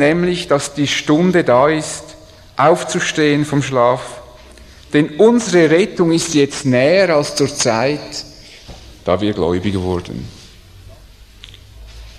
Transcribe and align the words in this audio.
nämlich, 0.00 0.48
dass 0.48 0.74
die 0.74 0.88
Stunde 0.88 1.44
da 1.44 1.68
ist, 1.68 2.16
aufzustehen 2.56 3.44
vom 3.44 3.62
Schlaf. 3.62 4.20
Denn 4.92 5.10
unsere 5.18 5.70
Rettung 5.70 6.10
ist 6.10 6.34
jetzt 6.34 6.66
näher 6.66 7.14
als 7.14 7.36
zur 7.36 7.54
Zeit, 7.54 8.24
da 9.04 9.20
wir 9.20 9.32
gläubig 9.32 9.78
wurden. 9.78 10.28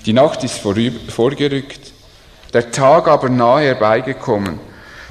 Die 0.05 0.13
Nacht 0.13 0.44
ist 0.44 0.59
vorgerückt, 0.59 1.91
der 2.54 2.71
Tag 2.71 3.07
aber 3.07 3.30
nahe 3.30 3.66
herbeigekommen. 3.66 4.59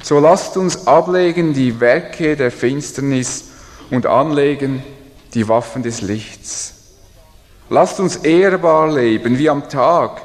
So 0.01 0.19
lasst 0.19 0.57
uns 0.57 0.87
ablegen 0.87 1.53
die 1.53 1.79
Werke 1.79 2.35
der 2.35 2.51
Finsternis 2.51 3.45
und 3.91 4.07
anlegen 4.07 4.83
die 5.33 5.47
Waffen 5.47 5.83
des 5.83 6.01
Lichts. 6.01 6.73
Lasst 7.69 7.99
uns 7.99 8.17
ehrbar 8.17 8.91
leben 8.91 9.37
wie 9.37 9.49
am 9.49 9.69
Tag, 9.69 10.23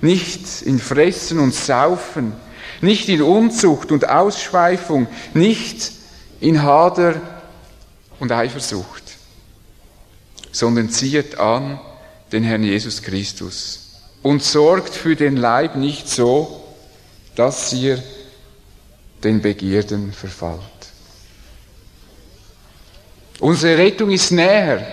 nicht 0.00 0.62
in 0.62 0.78
Fressen 0.78 1.38
und 1.38 1.54
Saufen, 1.54 2.32
nicht 2.80 3.08
in 3.08 3.22
Unzucht 3.22 3.92
und 3.92 4.08
Ausschweifung, 4.08 5.06
nicht 5.32 5.92
in 6.40 6.62
Hader 6.62 7.20
und 8.20 8.32
Eifersucht, 8.32 9.02
sondern 10.52 10.90
zieht 10.90 11.38
an 11.38 11.80
den 12.32 12.44
Herrn 12.44 12.62
Jesus 12.62 13.02
Christus 13.02 14.00
und 14.22 14.42
sorgt 14.42 14.94
für 14.94 15.16
den 15.16 15.36
Leib 15.36 15.76
nicht 15.76 16.08
so, 16.08 16.64
dass 17.34 17.72
ihr 17.72 18.02
den 19.22 19.40
Begierden 19.40 20.12
verfallt. 20.12 20.60
Unsere 23.40 23.78
Rettung 23.78 24.10
ist 24.10 24.30
näher. 24.30 24.86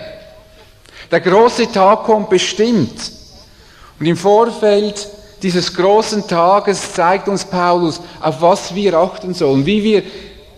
Der 1.10 1.20
große 1.20 1.70
Tag 1.70 2.04
kommt 2.04 2.30
bestimmt. 2.30 3.12
Und 3.98 4.06
im 4.06 4.16
Vorfeld 4.16 5.08
dieses 5.42 5.74
großen 5.74 6.26
Tages 6.26 6.92
zeigt 6.92 7.28
uns 7.28 7.44
Paulus, 7.44 8.00
auf 8.20 8.40
was 8.40 8.74
wir 8.74 8.94
achten 8.94 9.34
sollen, 9.34 9.66
wie 9.66 9.82
wir 9.82 10.02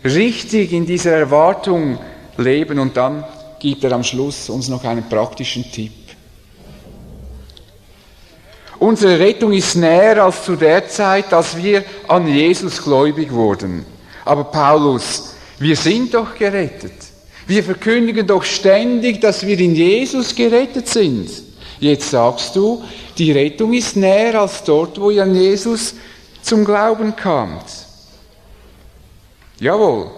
richtig 0.04 0.72
in 0.72 0.86
dieser 0.86 1.12
Erwartung 1.12 1.98
leben. 2.36 2.78
Und 2.78 2.96
dann 2.96 3.24
gibt 3.58 3.84
er 3.84 3.92
am 3.92 4.04
Schluss 4.04 4.50
uns 4.50 4.68
noch 4.68 4.84
einen 4.84 5.08
praktischen 5.08 5.64
Tipp. 5.70 5.92
Unsere 8.78 9.18
Rettung 9.18 9.52
ist 9.52 9.76
näher 9.76 10.22
als 10.22 10.44
zu 10.44 10.56
der 10.56 10.86
Zeit, 10.88 11.32
als 11.32 11.56
wir 11.56 11.84
an 12.06 12.28
Jesus 12.28 12.82
gläubig 12.82 13.32
wurden. 13.32 13.86
Aber 14.26 14.44
Paulus, 14.44 15.34
wir 15.58 15.76
sind 15.76 16.12
doch 16.12 16.34
gerettet. 16.36 16.92
Wir 17.46 17.62
verkündigen 17.62 18.26
doch 18.26 18.42
ständig, 18.42 19.20
dass 19.20 19.46
wir 19.46 19.58
in 19.58 19.74
Jesus 19.74 20.34
gerettet 20.34 20.88
sind. 20.88 21.30
Jetzt 21.84 22.12
sagst 22.12 22.56
du, 22.56 22.82
die 23.18 23.30
Rettung 23.30 23.74
ist 23.74 23.94
näher 23.94 24.40
als 24.40 24.64
dort, 24.64 24.98
wo 24.98 25.10
an 25.10 25.34
Jesus 25.34 25.94
zum 26.40 26.64
Glauben 26.64 27.14
kamt. 27.14 27.66
Jawohl, 29.60 30.10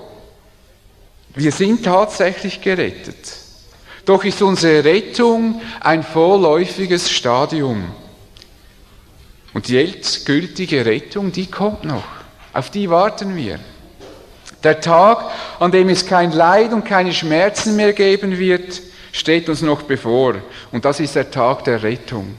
wir 1.34 1.50
sind 1.50 1.84
tatsächlich 1.84 2.60
gerettet. 2.60 3.16
Doch 4.04 4.22
ist 4.22 4.42
unsere 4.42 4.84
Rettung 4.84 5.60
ein 5.80 6.04
vorläufiges 6.04 7.10
Stadium. 7.10 7.82
Und 9.52 9.66
die 9.66 9.80
endgültige 9.80 10.86
Rettung, 10.86 11.32
die 11.32 11.46
kommt 11.46 11.82
noch. 11.82 12.04
Auf 12.52 12.70
die 12.70 12.88
warten 12.88 13.34
wir. 13.34 13.58
Der 14.62 14.80
Tag, 14.80 15.32
an 15.58 15.72
dem 15.72 15.88
es 15.88 16.06
kein 16.06 16.30
Leid 16.30 16.72
und 16.72 16.84
keine 16.84 17.12
Schmerzen 17.12 17.74
mehr 17.74 17.92
geben 17.92 18.38
wird, 18.38 18.82
steht 19.12 19.48
uns 19.48 19.62
noch 19.62 19.82
bevor. 19.82 20.36
Und 20.72 20.84
das 20.84 21.00
ist 21.00 21.14
der 21.14 21.30
Tag 21.30 21.64
der 21.64 21.82
Rettung. 21.82 22.34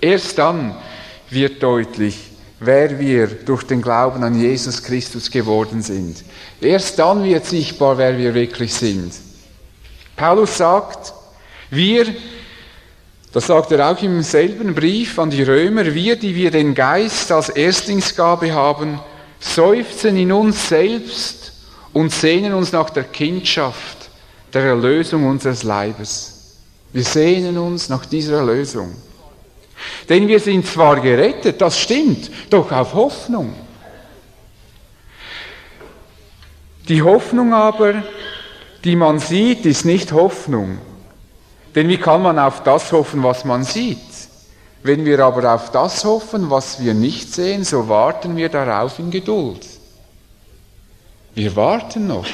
Erst 0.00 0.38
dann 0.38 0.74
wird 1.30 1.62
deutlich, 1.62 2.18
wer 2.60 2.98
wir 2.98 3.26
durch 3.26 3.62
den 3.64 3.82
Glauben 3.82 4.22
an 4.22 4.40
Jesus 4.40 4.82
Christus 4.82 5.30
geworden 5.30 5.82
sind. 5.82 6.22
Erst 6.60 6.98
dann 6.98 7.24
wird 7.24 7.46
sichtbar, 7.46 7.98
wer 7.98 8.16
wir 8.16 8.34
wirklich 8.34 8.74
sind. 8.74 9.12
Paulus 10.16 10.56
sagt, 10.56 11.12
wir 11.70 12.06
das 13.32 13.46
sagt 13.46 13.72
er 13.72 13.90
auch 13.90 14.02
im 14.02 14.22
selben 14.22 14.74
Brief 14.74 15.18
an 15.18 15.30
die 15.30 15.42
Römer. 15.42 15.94
Wir, 15.94 16.16
die 16.16 16.34
wir 16.34 16.50
den 16.50 16.74
Geist 16.74 17.32
als 17.32 17.48
Erstlingsgabe 17.48 18.52
haben, 18.52 19.00
seufzen 19.40 20.16
in 20.18 20.32
uns 20.32 20.68
selbst 20.68 21.52
und 21.94 22.12
sehnen 22.12 22.52
uns 22.52 22.72
nach 22.72 22.90
der 22.90 23.04
Kindschaft, 23.04 24.01
der 24.52 24.64
Erlösung 24.64 25.26
unseres 25.26 25.62
Leibes. 25.62 26.58
Wir 26.92 27.04
sehnen 27.04 27.56
uns 27.56 27.88
nach 27.88 28.04
dieser 28.04 28.38
Erlösung. 28.38 28.94
Denn 30.08 30.28
wir 30.28 30.38
sind 30.38 30.66
zwar 30.66 31.00
gerettet, 31.00 31.60
das 31.60 31.78
stimmt, 31.78 32.30
doch 32.50 32.70
auf 32.70 32.94
Hoffnung. 32.94 33.54
Die 36.88 37.02
Hoffnung 37.02 37.54
aber, 37.54 38.02
die 38.84 38.96
man 38.96 39.18
sieht, 39.18 39.64
ist 39.64 39.84
nicht 39.84 40.12
Hoffnung. 40.12 40.78
Denn 41.74 41.88
wie 41.88 41.96
kann 41.96 42.22
man 42.22 42.38
auf 42.38 42.62
das 42.62 42.92
hoffen, 42.92 43.22
was 43.22 43.44
man 43.44 43.64
sieht? 43.64 43.98
Wenn 44.82 45.04
wir 45.04 45.20
aber 45.20 45.54
auf 45.54 45.70
das 45.70 46.04
hoffen, 46.04 46.50
was 46.50 46.82
wir 46.82 46.92
nicht 46.92 47.32
sehen, 47.32 47.64
so 47.64 47.88
warten 47.88 48.36
wir 48.36 48.48
darauf 48.48 48.98
in 48.98 49.10
Geduld. 49.10 49.64
Wir 51.34 51.54
warten 51.56 52.08
noch 52.08 52.26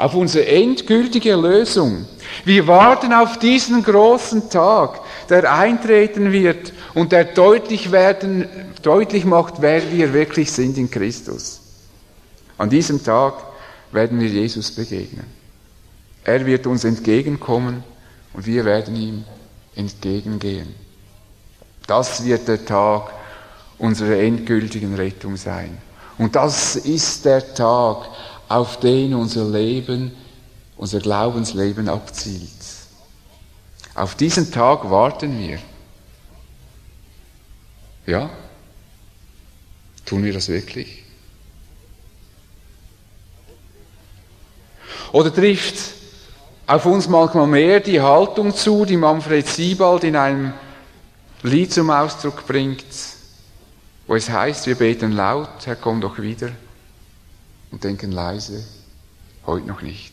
auf 0.00 0.14
unsere 0.14 0.46
endgültige 0.46 1.30
Erlösung. 1.30 2.06
Wir 2.44 2.66
warten 2.66 3.12
auf 3.12 3.38
diesen 3.38 3.82
großen 3.82 4.48
Tag, 4.48 5.00
der 5.28 5.52
eintreten 5.52 6.32
wird 6.32 6.72
und 6.94 7.12
der 7.12 7.24
deutlich, 7.24 7.92
werden, 7.92 8.48
deutlich 8.82 9.24
macht, 9.24 9.60
wer 9.60 9.92
wir 9.92 10.12
wirklich 10.14 10.50
sind 10.50 10.78
in 10.78 10.90
Christus. 10.90 11.60
An 12.56 12.70
diesem 12.70 13.02
Tag 13.04 13.34
werden 13.92 14.18
wir 14.20 14.28
Jesus 14.28 14.70
begegnen. 14.70 15.26
Er 16.24 16.46
wird 16.46 16.66
uns 16.66 16.84
entgegenkommen 16.84 17.82
und 18.32 18.46
wir 18.46 18.64
werden 18.64 18.96
ihm 18.96 19.24
entgegengehen. 19.74 20.74
Das 21.86 22.24
wird 22.24 22.48
der 22.48 22.64
Tag 22.64 23.10
unserer 23.78 24.16
endgültigen 24.16 24.94
Rettung 24.94 25.36
sein. 25.36 25.76
Und 26.16 26.36
das 26.36 26.76
ist 26.76 27.24
der 27.24 27.54
Tag, 27.54 28.06
auf 28.50 28.80
den 28.80 29.14
unser 29.14 29.44
Leben, 29.44 30.10
unser 30.76 30.98
Glaubensleben 30.98 31.88
abzielt. 31.88 32.50
Auf 33.94 34.16
diesen 34.16 34.50
Tag 34.50 34.90
warten 34.90 35.38
wir. 35.38 35.60
Ja? 38.06 38.28
Tun 40.04 40.24
wir 40.24 40.32
das 40.32 40.48
wirklich? 40.48 41.04
Oder 45.12 45.32
trifft 45.32 45.76
auf 46.66 46.86
uns 46.86 47.08
manchmal 47.08 47.46
mehr 47.46 47.78
die 47.78 48.00
Haltung 48.00 48.52
zu, 48.52 48.84
die 48.84 48.96
Manfred 48.96 49.46
Siebald 49.46 50.02
in 50.02 50.16
einem 50.16 50.52
Lied 51.44 51.72
zum 51.72 51.90
Ausdruck 51.90 52.44
bringt, 52.48 52.84
wo 54.08 54.16
es 54.16 54.28
heißt, 54.28 54.66
wir 54.66 54.74
beten 54.74 55.12
laut, 55.12 55.66
Herr, 55.66 55.76
komm 55.76 56.00
doch 56.00 56.18
wieder, 56.18 56.50
und 57.70 57.84
denken 57.84 58.12
leise, 58.12 58.64
heute 59.46 59.66
noch 59.66 59.82
nicht. 59.82 60.12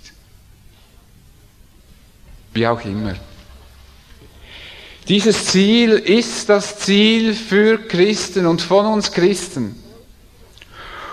Wie 2.53 2.67
auch 2.67 2.83
immer. 2.85 3.15
Dieses 5.07 5.45
Ziel 5.45 5.91
ist 5.91 6.49
das 6.49 6.79
Ziel 6.79 7.33
für 7.33 7.77
Christen 7.77 8.45
und 8.45 8.61
von 8.61 8.85
uns 8.87 9.11
Christen. 9.11 9.81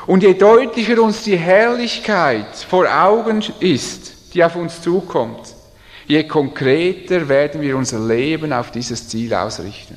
Und 0.07 0.23
je 0.23 0.35
deutlicher 0.35 1.01
uns 1.01 1.23
die 1.23 1.37
Herrlichkeit 1.37 2.57
vor 2.57 2.87
Augen 2.89 3.43
ist, 3.61 4.35
die 4.35 4.45
auf 4.45 4.57
uns 4.57 4.83
zukommt, 4.83 5.55
je 6.07 6.25
konkreter 6.25 7.29
werden 7.29 7.61
wir 7.61 7.77
unser 7.77 8.01
Leben 8.01 8.53
auf 8.53 8.71
dieses 8.71 9.09
Ziel 9.09 9.33
ausrichten. 9.33 9.97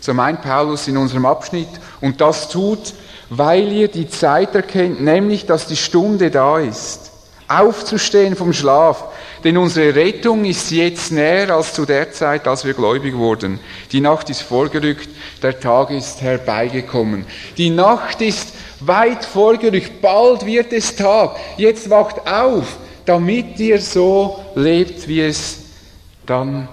So 0.00 0.12
meint 0.12 0.42
Paulus 0.42 0.88
in 0.88 0.96
unserem 0.96 1.26
Abschnitt, 1.26 1.68
und 2.00 2.20
das 2.20 2.48
tut, 2.48 2.92
weil 3.34 3.72
ihr 3.72 3.88
die 3.88 4.10
Zeit 4.10 4.54
erkennt, 4.54 5.00
nämlich 5.00 5.46
dass 5.46 5.66
die 5.66 5.76
Stunde 5.76 6.30
da 6.30 6.58
ist, 6.58 7.10
aufzustehen 7.48 8.36
vom 8.36 8.52
Schlaf, 8.52 9.04
denn 9.42 9.56
unsere 9.56 9.94
Rettung 9.94 10.44
ist 10.44 10.70
jetzt 10.70 11.10
näher 11.12 11.48
als 11.50 11.72
zu 11.72 11.86
der 11.86 12.12
Zeit, 12.12 12.46
als 12.46 12.66
wir 12.66 12.74
gläubig 12.74 13.16
wurden. 13.16 13.58
Die 13.90 14.02
Nacht 14.02 14.28
ist 14.28 14.42
vorgerückt, 14.42 15.08
der 15.42 15.58
Tag 15.58 15.90
ist 15.90 16.20
herbeigekommen. 16.20 17.24
Die 17.56 17.70
Nacht 17.70 18.20
ist 18.20 18.52
weit 18.80 19.24
vorgerückt, 19.24 20.02
bald 20.02 20.44
wird 20.44 20.70
es 20.72 20.94
Tag. 20.94 21.36
Jetzt 21.56 21.88
wacht 21.88 22.26
auf, 22.30 22.76
damit 23.06 23.58
ihr 23.58 23.80
so 23.80 24.44
lebt, 24.54 25.08
wie 25.08 25.22
es 25.22 25.60
dann 26.26 26.68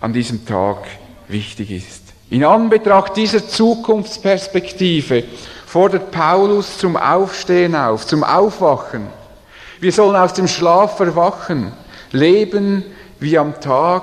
an 0.00 0.12
diesem 0.12 0.46
Tag 0.46 0.84
wichtig 1.26 1.72
ist. 1.72 2.02
In 2.30 2.44
Anbetracht 2.44 3.16
dieser 3.16 3.46
Zukunftsperspektive 3.48 5.24
fordert 5.70 6.10
Paulus 6.10 6.78
zum 6.78 6.96
Aufstehen 6.96 7.76
auf, 7.76 8.04
zum 8.04 8.24
Aufwachen. 8.24 9.06
Wir 9.78 9.92
sollen 9.92 10.16
aus 10.16 10.32
dem 10.32 10.48
Schlaf 10.48 10.98
erwachen, 10.98 11.70
leben 12.10 12.84
wie 13.20 13.38
am 13.38 13.60
Tag 13.60 14.02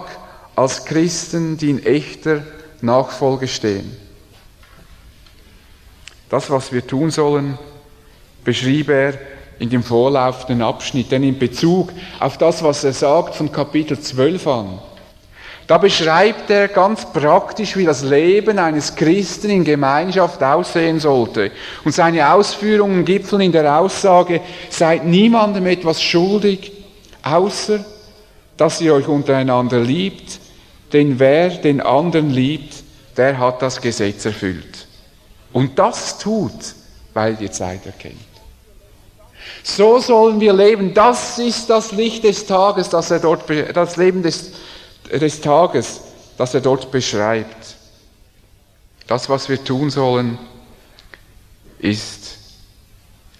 als 0.55 0.85
Christen, 0.85 1.57
die 1.57 1.71
in 1.71 1.85
echter 1.85 2.43
Nachfolge 2.79 3.49
stehen. 3.49 3.97
Das, 6.29 6.49
was 6.49 6.71
wir 6.71 6.87
tun 6.87 7.11
sollen, 7.11 7.59
beschrieb 8.45 8.87
er 8.87 9.15
in 9.59 9.69
dem 9.69 9.83
vorlaufenden 9.83 10.61
Abschnitt, 10.61 11.11
denn 11.11 11.23
in 11.23 11.37
Bezug 11.37 11.89
auf 12.21 12.37
das, 12.37 12.63
was 12.63 12.85
er 12.85 12.93
sagt 12.93 13.35
von 13.35 13.51
Kapitel 13.51 13.99
12 13.99 14.47
an, 14.47 14.79
da 15.67 15.77
beschreibt 15.77 16.49
er 16.49 16.69
ganz 16.69 17.05
praktisch, 17.11 17.75
wie 17.75 17.85
das 17.85 18.01
Leben 18.01 18.57
eines 18.57 18.95
Christen 18.95 19.49
in 19.49 19.65
Gemeinschaft 19.65 20.41
aussehen 20.41 20.99
sollte. 20.99 21.51
Und 21.83 21.93
seine 21.93 22.31
Ausführungen 22.31 23.03
gipfeln 23.03 23.41
in 23.41 23.51
der 23.51 23.77
Aussage, 23.77 24.39
seid 24.69 25.05
niemandem 25.05 25.67
etwas 25.67 26.01
schuldig, 26.01 26.71
außer 27.21 27.83
dass 28.55 28.79
ihr 28.79 28.93
euch 28.93 29.07
untereinander 29.07 29.79
liebt, 29.81 30.39
denn 30.93 31.19
wer 31.19 31.49
den 31.49 31.81
anderen 31.81 32.29
liebt, 32.29 32.75
der 33.17 33.37
hat 33.37 33.61
das 33.61 33.81
Gesetz 33.81 34.25
erfüllt. 34.25 34.87
Und 35.51 35.77
das 35.77 36.17
tut, 36.17 36.53
weil 37.13 37.37
ihr 37.41 37.51
Zeit 37.51 37.85
erkennt. 37.85 38.15
So 39.63 39.99
sollen 39.99 40.39
wir 40.39 40.53
leben. 40.53 40.93
Das 40.93 41.39
ist 41.39 41.69
das 41.69 41.91
Licht 41.91 42.23
des 42.23 42.45
Tages, 42.45 42.89
das 42.89 43.11
er 43.11 43.19
dort, 43.19 43.43
das 43.73 43.97
Leben 43.97 44.23
des, 44.23 44.51
des 45.11 45.41
Tages, 45.41 46.01
das 46.37 46.53
er 46.53 46.61
dort 46.61 46.91
beschreibt. 46.91 47.75
Das, 49.07 49.29
was 49.29 49.49
wir 49.49 49.63
tun 49.63 49.89
sollen, 49.89 50.37
ist 51.79 52.37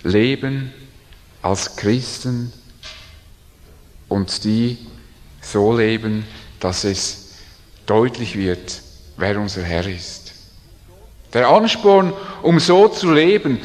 leben 0.03 0.73
als 1.41 1.75
Christen 1.75 2.53
und 4.07 4.43
die 4.43 4.77
so 5.41 5.75
leben, 5.75 6.25
dass 6.59 6.83
es 6.83 7.35
deutlich 7.85 8.37
wird, 8.37 8.81
wer 9.17 9.39
unser 9.39 9.63
Herr 9.63 9.85
ist. 9.85 10.33
Der 11.33 11.49
Ansporn, 11.49 12.13
um 12.41 12.59
so 12.59 12.87
zu 12.87 13.11
leben, 13.11 13.59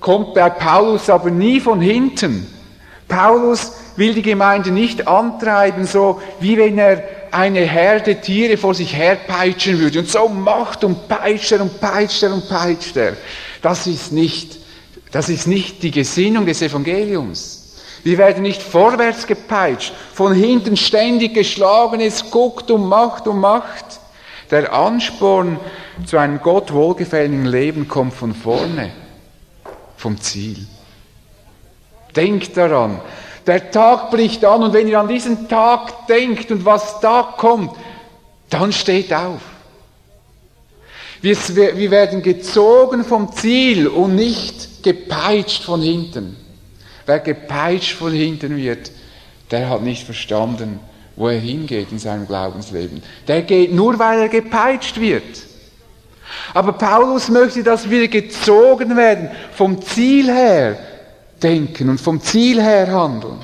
kommt 0.00 0.34
bei 0.34 0.50
Paulus 0.50 1.08
aber 1.10 1.30
nie 1.30 1.60
von 1.60 1.80
hinten. 1.80 2.46
Paulus 3.08 3.72
will 3.96 4.14
die 4.14 4.22
Gemeinde 4.22 4.70
nicht 4.70 5.06
antreiben, 5.06 5.86
so 5.86 6.20
wie 6.40 6.56
wenn 6.56 6.78
er 6.78 7.23
eine 7.34 7.60
Herde 7.60 8.20
Tiere 8.20 8.56
vor 8.56 8.74
sich 8.74 8.94
herpeitschen 8.94 9.78
würde. 9.78 9.98
Und 9.98 10.08
so 10.08 10.28
macht 10.28 10.84
und 10.84 11.08
peitscht 11.08 11.52
er 11.52 11.62
und 11.62 11.80
peitscht 11.80 12.22
er 12.22 12.32
und 12.32 12.48
peitscht 12.48 12.96
er. 12.96 13.16
Das 13.60 13.86
ist 13.86 14.12
nicht, 14.12 14.58
das 15.10 15.28
ist 15.28 15.46
nicht 15.46 15.82
die 15.82 15.90
Gesinnung 15.90 16.46
des 16.46 16.62
Evangeliums. 16.62 17.76
Wir 18.04 18.18
werden 18.18 18.42
nicht 18.42 18.62
vorwärts 18.62 19.26
gepeitscht, 19.26 19.92
von 20.12 20.34
hinten 20.34 20.76
ständig 20.76 21.34
geschlagen, 21.34 22.00
es 22.00 22.30
guckt 22.30 22.70
und 22.70 22.86
macht 22.86 23.26
und 23.26 23.40
macht. 23.40 23.84
Der 24.50 24.72
Ansporn 24.72 25.58
zu 26.06 26.18
einem 26.18 26.40
Gott 26.40 26.72
wohlgefälligen 26.72 27.46
Leben 27.46 27.88
kommt 27.88 28.14
von 28.14 28.34
vorne, 28.34 28.92
vom 29.96 30.20
Ziel. 30.20 30.66
Denkt 32.14 32.56
daran, 32.56 33.00
der 33.46 33.70
Tag 33.70 34.10
bricht 34.10 34.44
an 34.44 34.62
und 34.62 34.72
wenn 34.72 34.88
ihr 34.88 34.98
an 34.98 35.08
diesen 35.08 35.48
Tag 35.48 36.06
denkt 36.06 36.50
und 36.50 36.64
was 36.64 37.00
da 37.00 37.34
kommt, 37.36 37.72
dann 38.50 38.72
steht 38.72 39.12
auf. 39.12 39.40
Wir, 41.20 41.36
wir 41.76 41.90
werden 41.90 42.22
gezogen 42.22 43.04
vom 43.04 43.32
Ziel 43.32 43.88
und 43.88 44.14
nicht 44.14 44.82
gepeitscht 44.82 45.64
von 45.64 45.80
hinten. 45.80 46.36
Wer 47.06 47.18
gepeitscht 47.20 47.94
von 47.94 48.12
hinten 48.12 48.56
wird, 48.56 48.90
der 49.50 49.68
hat 49.70 49.82
nicht 49.82 50.04
verstanden, 50.04 50.80
wo 51.16 51.28
er 51.28 51.38
hingeht 51.38 51.92
in 51.92 51.98
seinem 51.98 52.26
Glaubensleben. 52.26 53.02
Der 53.28 53.42
geht 53.42 53.72
nur, 53.72 53.98
weil 53.98 54.20
er 54.20 54.28
gepeitscht 54.28 55.00
wird. 55.00 55.22
Aber 56.52 56.72
Paulus 56.72 57.28
möchte, 57.28 57.62
dass 57.62 57.88
wir 57.88 58.08
gezogen 58.08 58.96
werden, 58.96 59.30
vom 59.52 59.80
Ziel 59.82 60.26
her 60.26 60.78
denken 61.44 61.90
und 61.90 62.00
vom 62.00 62.20
Ziel 62.20 62.60
her 62.60 62.90
handeln. 62.90 63.38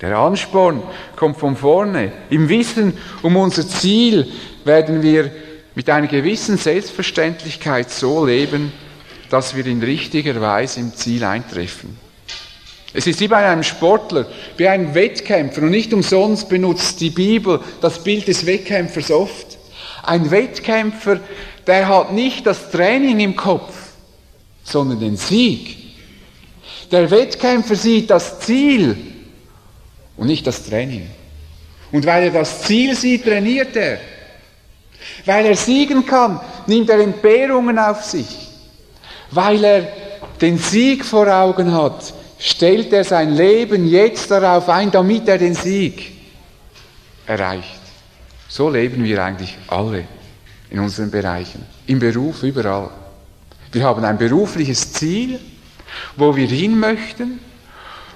Der 0.00 0.16
Ansporn 0.16 0.82
kommt 1.16 1.38
von 1.38 1.56
vorne. 1.56 2.12
Im 2.30 2.48
Wissen 2.48 2.96
um 3.22 3.36
unser 3.36 3.66
Ziel 3.66 4.30
werden 4.64 5.02
wir 5.02 5.32
mit 5.74 5.90
einer 5.90 6.06
gewissen 6.06 6.56
Selbstverständlichkeit 6.56 7.90
so 7.90 8.24
leben, 8.24 8.72
dass 9.30 9.56
wir 9.56 9.66
in 9.66 9.82
richtiger 9.82 10.40
Weise 10.40 10.80
im 10.80 10.94
Ziel 10.94 11.24
eintreffen. 11.24 11.96
Es 12.94 13.06
ist 13.06 13.20
wie 13.20 13.28
bei 13.28 13.46
einem 13.46 13.64
Sportler, 13.64 14.26
wie 14.56 14.68
einem 14.68 14.94
Wettkämpfer. 14.94 15.62
Und 15.62 15.70
nicht 15.70 15.92
umsonst 15.92 16.48
benutzt 16.48 17.00
die 17.00 17.10
Bibel 17.10 17.60
das 17.80 18.02
Bild 18.02 18.28
des 18.28 18.46
Wettkämpfers 18.46 19.10
oft. 19.10 19.58
Ein 20.02 20.30
Wettkämpfer, 20.30 21.20
der 21.66 21.88
hat 21.88 22.12
nicht 22.12 22.46
das 22.46 22.70
Training 22.70 23.20
im 23.20 23.36
Kopf, 23.36 23.74
sondern 24.62 25.00
den 25.00 25.16
Sieg. 25.16 25.87
Der 26.90 27.10
Wettkämpfer 27.10 27.76
sieht 27.76 28.10
das 28.10 28.40
Ziel 28.40 28.96
und 30.16 30.26
nicht 30.26 30.46
das 30.46 30.64
Training. 30.64 31.08
Und 31.92 32.04
weil 32.06 32.24
er 32.24 32.30
das 32.30 32.62
Ziel 32.62 32.94
sieht, 32.94 33.24
trainiert 33.24 33.76
er. 33.76 33.98
Weil 35.24 35.46
er 35.46 35.56
siegen 35.56 36.04
kann, 36.04 36.40
nimmt 36.66 36.90
er 36.90 37.00
Entbehrungen 37.00 37.78
auf 37.78 38.04
sich. 38.04 38.48
Weil 39.30 39.64
er 39.64 39.88
den 40.40 40.58
Sieg 40.58 41.04
vor 41.04 41.26
Augen 41.28 41.72
hat, 41.72 42.12
stellt 42.38 42.92
er 42.92 43.04
sein 43.04 43.34
Leben 43.34 43.88
jetzt 43.88 44.30
darauf 44.30 44.68
ein, 44.68 44.90
damit 44.90 45.28
er 45.28 45.38
den 45.38 45.54
Sieg 45.54 46.12
erreicht. 47.26 47.80
So 48.48 48.70
leben 48.70 49.04
wir 49.04 49.22
eigentlich 49.22 49.56
alle 49.66 50.04
in 50.70 50.80
unseren 50.80 51.10
Bereichen, 51.10 51.64
im 51.86 51.98
Beruf, 51.98 52.42
überall. 52.42 52.90
Wir 53.72 53.84
haben 53.84 54.04
ein 54.04 54.16
berufliches 54.16 54.92
Ziel, 54.92 55.38
wo 56.16 56.36
wir 56.36 56.46
hin 56.46 56.78
möchten. 56.78 57.40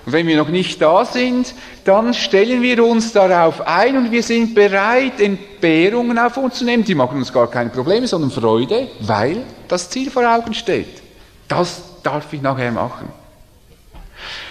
Und 0.05 0.13
wenn 0.13 0.27
wir 0.27 0.37
noch 0.37 0.49
nicht 0.49 0.83
da 0.83 1.05
sind, 1.05 1.55
dann 1.85 2.13
stellen 2.13 2.61
wir 2.61 2.85
uns 2.85 3.13
darauf 3.13 3.61
ein 3.67 3.97
und 3.97 4.11
wir 4.11 4.23
sind 4.23 4.55
bereit, 4.55 5.21
Entbehrungen 5.21 6.19
auf 6.19 6.37
uns 6.37 6.57
zu 6.57 6.65
nehmen. 6.65 6.85
Die 6.85 6.95
machen 6.95 7.19
uns 7.19 7.33
gar 7.33 7.49
keine 7.49 7.71
Probleme, 7.71 8.07
sondern 8.09 8.31
Freude, 8.31 8.89
weil 9.01 9.45
das 9.69 9.89
Ziel 9.91 10.11
vor 10.11 10.29
Augen 10.29 10.55
steht. 10.55 11.03
Das 11.47 11.83
darf 12.03 12.33
ich 12.33 12.43
nachher 12.43 12.73
machen. 12.73 13.09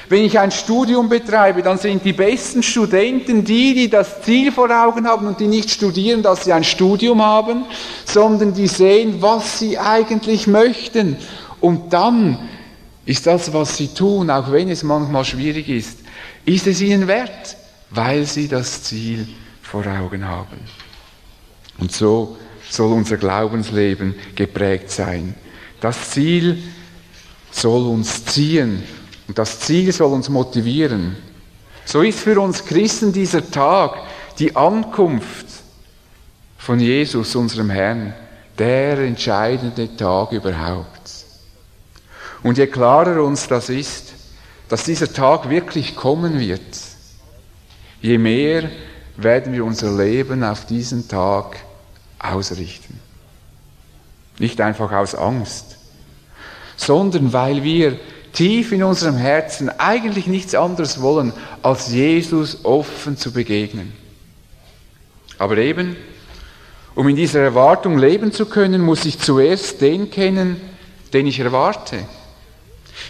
Wenn 0.07 0.25
ich 0.25 0.37
ein 0.37 0.51
Studium 0.51 1.07
betreibe, 1.07 1.63
dann 1.63 1.77
sind 1.77 2.03
die 2.03 2.11
besten 2.11 2.63
Studenten 2.63 3.45
die, 3.45 3.73
die 3.73 3.89
das 3.89 4.21
Ziel 4.21 4.51
vor 4.51 4.69
Augen 4.69 5.07
haben 5.07 5.25
und 5.25 5.39
die 5.39 5.47
nicht 5.47 5.71
studieren, 5.71 6.21
dass 6.21 6.43
sie 6.43 6.51
ein 6.51 6.65
Studium 6.65 7.21
haben, 7.21 7.63
sondern 8.03 8.53
die 8.53 8.67
sehen, 8.67 9.21
was 9.21 9.59
sie 9.59 9.77
eigentlich 9.77 10.47
möchten. 10.47 11.15
Und 11.61 11.93
dann 11.93 12.37
ist 13.05 13.25
das, 13.25 13.51
was 13.51 13.77
sie 13.77 13.87
tun, 13.89 14.29
auch 14.29 14.51
wenn 14.51 14.69
es 14.69 14.83
manchmal 14.83 15.25
schwierig 15.25 15.69
ist, 15.69 15.99
ist 16.45 16.67
es 16.67 16.81
ihnen 16.81 17.07
wert, 17.07 17.57
weil 17.89 18.25
sie 18.25 18.47
das 18.47 18.83
Ziel 18.83 19.27
vor 19.61 19.85
Augen 19.87 20.27
haben. 20.27 20.59
Und 21.79 21.91
so 21.91 22.37
soll 22.69 22.93
unser 22.93 23.17
Glaubensleben 23.17 24.15
geprägt 24.35 24.91
sein. 24.91 25.35
Das 25.79 26.11
Ziel 26.11 26.61
soll 27.51 27.87
uns 27.87 28.25
ziehen 28.25 28.83
und 29.27 29.37
das 29.37 29.59
Ziel 29.59 29.91
soll 29.91 30.13
uns 30.13 30.29
motivieren. 30.29 31.15
So 31.85 32.01
ist 32.01 32.19
für 32.19 32.39
uns 32.39 32.63
Christen 32.63 33.11
dieser 33.11 33.49
Tag 33.49 33.97
die 34.37 34.55
Ankunft 34.55 35.47
von 36.57 36.79
Jesus, 36.79 37.35
unserem 37.35 37.69
Herrn, 37.71 38.13
der 38.57 38.99
entscheidende 38.99 39.95
Tag 39.97 40.31
überhaupt. 40.31 41.00
Und 42.43 42.57
je 42.57 42.67
klarer 42.67 43.23
uns 43.23 43.47
das 43.47 43.69
ist, 43.69 44.13
dass 44.69 44.83
dieser 44.83 45.11
Tag 45.11 45.49
wirklich 45.49 45.95
kommen 45.95 46.39
wird, 46.39 46.61
je 48.01 48.17
mehr 48.17 48.69
werden 49.17 49.53
wir 49.53 49.65
unser 49.65 49.95
Leben 49.95 50.43
auf 50.43 50.65
diesen 50.65 51.07
Tag 51.07 51.57
ausrichten. 52.19 52.99
Nicht 54.39 54.59
einfach 54.61 54.91
aus 54.91 55.13
Angst, 55.13 55.77
sondern 56.77 57.33
weil 57.33 57.63
wir 57.63 57.99
tief 58.33 58.71
in 58.71 58.83
unserem 58.83 59.17
Herzen 59.17 59.69
eigentlich 59.77 60.27
nichts 60.27 60.55
anderes 60.55 61.01
wollen, 61.01 61.33
als 61.61 61.89
Jesus 61.91 62.63
offen 62.63 63.17
zu 63.17 63.31
begegnen. 63.31 63.93
Aber 65.37 65.57
eben, 65.57 65.95
um 66.95 67.07
in 67.07 67.15
dieser 67.15 67.41
Erwartung 67.41 67.97
leben 67.97 68.31
zu 68.31 68.45
können, 68.45 68.81
muss 68.81 69.05
ich 69.05 69.19
zuerst 69.19 69.81
den 69.81 70.09
kennen, 70.09 70.61
den 71.13 71.27
ich 71.27 71.39
erwarte. 71.39 71.99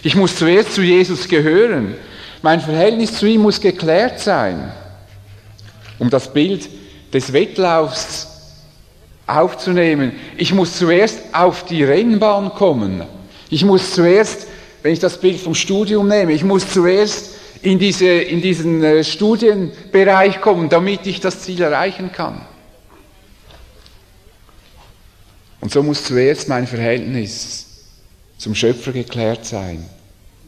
Ich 0.02 0.14
muss 0.14 0.36
zuerst 0.36 0.74
zu 0.74 0.82
Jesus 0.82 1.28
gehören. 1.28 1.94
Mein 2.42 2.60
Verhältnis 2.60 3.14
zu 3.14 3.26
ihm 3.26 3.42
muss 3.42 3.60
geklärt 3.60 4.20
sein. 4.20 4.72
Um 5.98 6.10
das 6.10 6.32
Bild 6.32 6.68
des 7.12 7.32
Wettlaufs 7.32 8.28
aufzunehmen, 9.26 10.12
ich 10.36 10.52
muss 10.52 10.76
zuerst 10.76 11.20
auf 11.32 11.64
die 11.64 11.84
Rennbahn 11.84 12.50
kommen. 12.50 13.02
Ich 13.48 13.64
muss 13.64 13.92
zuerst 13.92 14.48
wenn 14.82 14.92
ich 14.92 14.98
das 14.98 15.18
Bild 15.18 15.40
vom 15.40 15.54
Studium 15.54 16.08
nehme, 16.08 16.32
ich 16.32 16.44
muss 16.44 16.68
zuerst 16.68 17.34
in, 17.62 17.78
diese, 17.78 18.06
in 18.06 18.42
diesen 18.42 18.82
äh, 18.82 19.04
Studienbereich 19.04 20.40
kommen, 20.40 20.68
damit 20.68 21.06
ich 21.06 21.20
das 21.20 21.40
Ziel 21.40 21.62
erreichen 21.62 22.10
kann. 22.12 22.44
Und 25.60 25.70
so 25.70 25.82
muss 25.82 26.02
zuerst 26.02 26.48
mein 26.48 26.66
Verhältnis 26.66 27.71
zum 28.38 28.54
Schöpfer 28.54 28.92
geklärt 28.92 29.44
sein, 29.44 29.84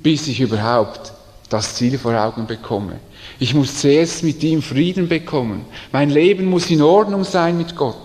bis 0.02 0.26
ich 0.28 0.40
überhaupt 0.40 1.12
das 1.48 1.74
Ziel 1.76 1.98
vor 1.98 2.14
Augen 2.20 2.46
bekomme. 2.46 2.98
Ich 3.38 3.54
muss 3.54 3.80
zuerst 3.80 4.22
mit 4.22 4.42
ihm 4.42 4.62
Frieden 4.62 5.08
bekommen. 5.08 5.64
Mein 5.92 6.10
Leben 6.10 6.46
muss 6.46 6.70
in 6.70 6.82
Ordnung 6.82 7.24
sein 7.24 7.56
mit 7.56 7.76
Gott. 7.76 7.96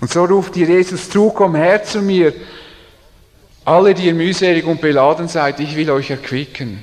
Und 0.00 0.10
so 0.10 0.24
ruft 0.24 0.56
dir 0.56 0.66
Jesus 0.66 1.10
zu, 1.10 1.30
komm 1.30 1.54
her 1.54 1.84
zu 1.84 2.00
mir, 2.00 2.32
alle, 3.64 3.94
die 3.94 4.06
ihr 4.06 4.14
mühselig 4.14 4.64
und 4.64 4.80
beladen 4.80 5.28
seid, 5.28 5.60
ich 5.60 5.76
will 5.76 5.90
euch 5.90 6.10
erquicken. 6.10 6.80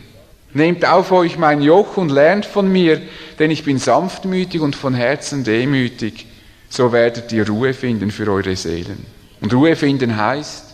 Nehmt 0.53 0.85
auf 0.85 1.11
euch 1.11 1.37
mein 1.37 1.61
Joch 1.61 1.97
und 1.97 2.09
lernt 2.09 2.45
von 2.45 2.71
mir, 2.71 3.01
denn 3.39 3.51
ich 3.51 3.63
bin 3.63 3.79
sanftmütig 3.79 4.61
und 4.61 4.75
von 4.75 4.93
Herzen 4.93 5.43
demütig. 5.43 6.27
So 6.69 6.91
werdet 6.91 7.31
ihr 7.31 7.47
Ruhe 7.47 7.73
finden 7.73 8.11
für 8.11 8.31
eure 8.31 8.55
Seelen. 8.55 9.05
Und 9.41 9.53
Ruhe 9.53 9.75
finden 9.75 10.15
heißt, 10.17 10.66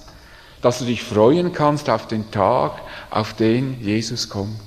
dass 0.64 0.80
du 0.80 0.86
dich 0.86 1.04
freuen 1.04 1.52
kannst 1.52 1.90
auf 1.90 2.08
den 2.08 2.32
Tag, 2.32 2.82
auf 3.12 3.34
den 3.34 3.80
Jesus 3.82 4.30
kommt. 4.30 4.58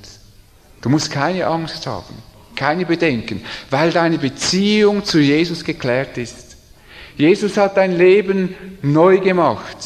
Du 0.82 0.90
musst 0.90 1.10
keine 1.10 1.46
Angst 1.46 1.86
haben, 1.86 2.14
keine 2.54 2.84
Bedenken, 2.84 3.42
weil 3.70 3.90
deine 3.90 4.18
Beziehung 4.18 5.04
zu 5.04 5.18
Jesus 5.18 5.64
geklärt 5.64 6.18
ist. 6.18 6.58
Jesus 7.16 7.56
hat 7.56 7.78
dein 7.78 7.96
Leben 7.96 8.54
neu 8.82 9.18
gemacht. 9.18 9.76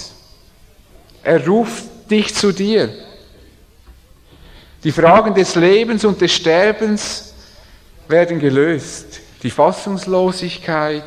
Er 1.22 1.46
ruft 1.46 1.84
dich 2.10 2.34
zu 2.34 2.52
dir. 2.52 2.92
Die 4.82 4.92
Fragen 4.92 5.32
des 5.32 5.54
Lebens 5.54 6.04
und 6.04 6.20
des 6.20 6.32
Sterbens 6.32 7.34
werden 8.08 8.40
gelöst. 8.40 9.20
Die 9.44 9.50
Fassungslosigkeit 9.50 11.04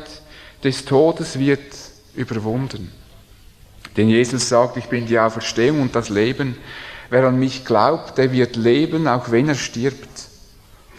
des 0.62 0.82
Todes 0.82 1.38
wird 1.38 1.60
überwunden. 2.14 3.03
Denn 3.96 4.08
Jesus 4.08 4.48
sagt, 4.48 4.76
ich 4.76 4.86
bin 4.86 5.06
die 5.06 5.18
Auferstehung 5.18 5.80
und 5.80 5.94
das 5.94 6.08
Leben. 6.08 6.56
Wer 7.10 7.24
an 7.24 7.38
mich 7.38 7.64
glaubt, 7.64 8.18
der 8.18 8.32
wird 8.32 8.56
leben, 8.56 9.06
auch 9.06 9.30
wenn 9.30 9.48
er 9.48 9.54
stirbt. 9.54 10.08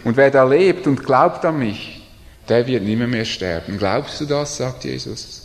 Und 0.03 0.17
wer 0.17 0.31
da 0.31 0.43
lebt 0.43 0.87
und 0.87 1.03
glaubt 1.03 1.43
an 1.45 1.59
mich, 1.59 2.03
der 2.47 2.67
wird 2.67 2.83
nimmer 2.83 3.07
mehr 3.07 3.25
sterben. 3.25 3.77
Glaubst 3.77 4.21
du 4.21 4.25
das, 4.25 4.57
sagt 4.57 4.85
Jesus? 4.85 5.41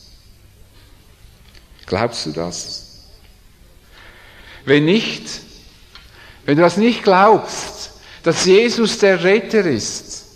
Glaubst 1.86 2.26
du 2.26 2.32
das? 2.32 2.86
Wenn 4.64 4.84
nicht, 4.84 5.24
wenn 6.44 6.56
du 6.56 6.62
das 6.62 6.76
nicht 6.76 7.02
glaubst, 7.02 7.92
dass 8.22 8.44
Jesus 8.44 8.98
der 8.98 9.24
Retter 9.24 9.64
ist 9.64 10.26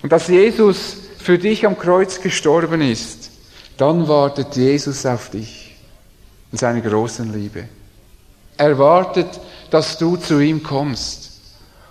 und 0.00 0.12
dass 0.12 0.28
Jesus 0.28 0.96
für 1.18 1.38
dich 1.38 1.66
am 1.66 1.76
Kreuz 1.76 2.20
gestorben 2.20 2.80
ist, 2.80 3.30
dann 3.76 4.06
wartet 4.06 4.54
Jesus 4.54 5.04
auf 5.04 5.30
dich 5.30 5.65
in 6.52 6.58
seiner 6.58 6.80
großen 6.80 7.32
Liebe. 7.32 7.68
Er 8.56 8.78
wartet, 8.78 9.28
dass 9.70 9.98
du 9.98 10.16
zu 10.16 10.40
ihm 10.40 10.62
kommst 10.62 11.40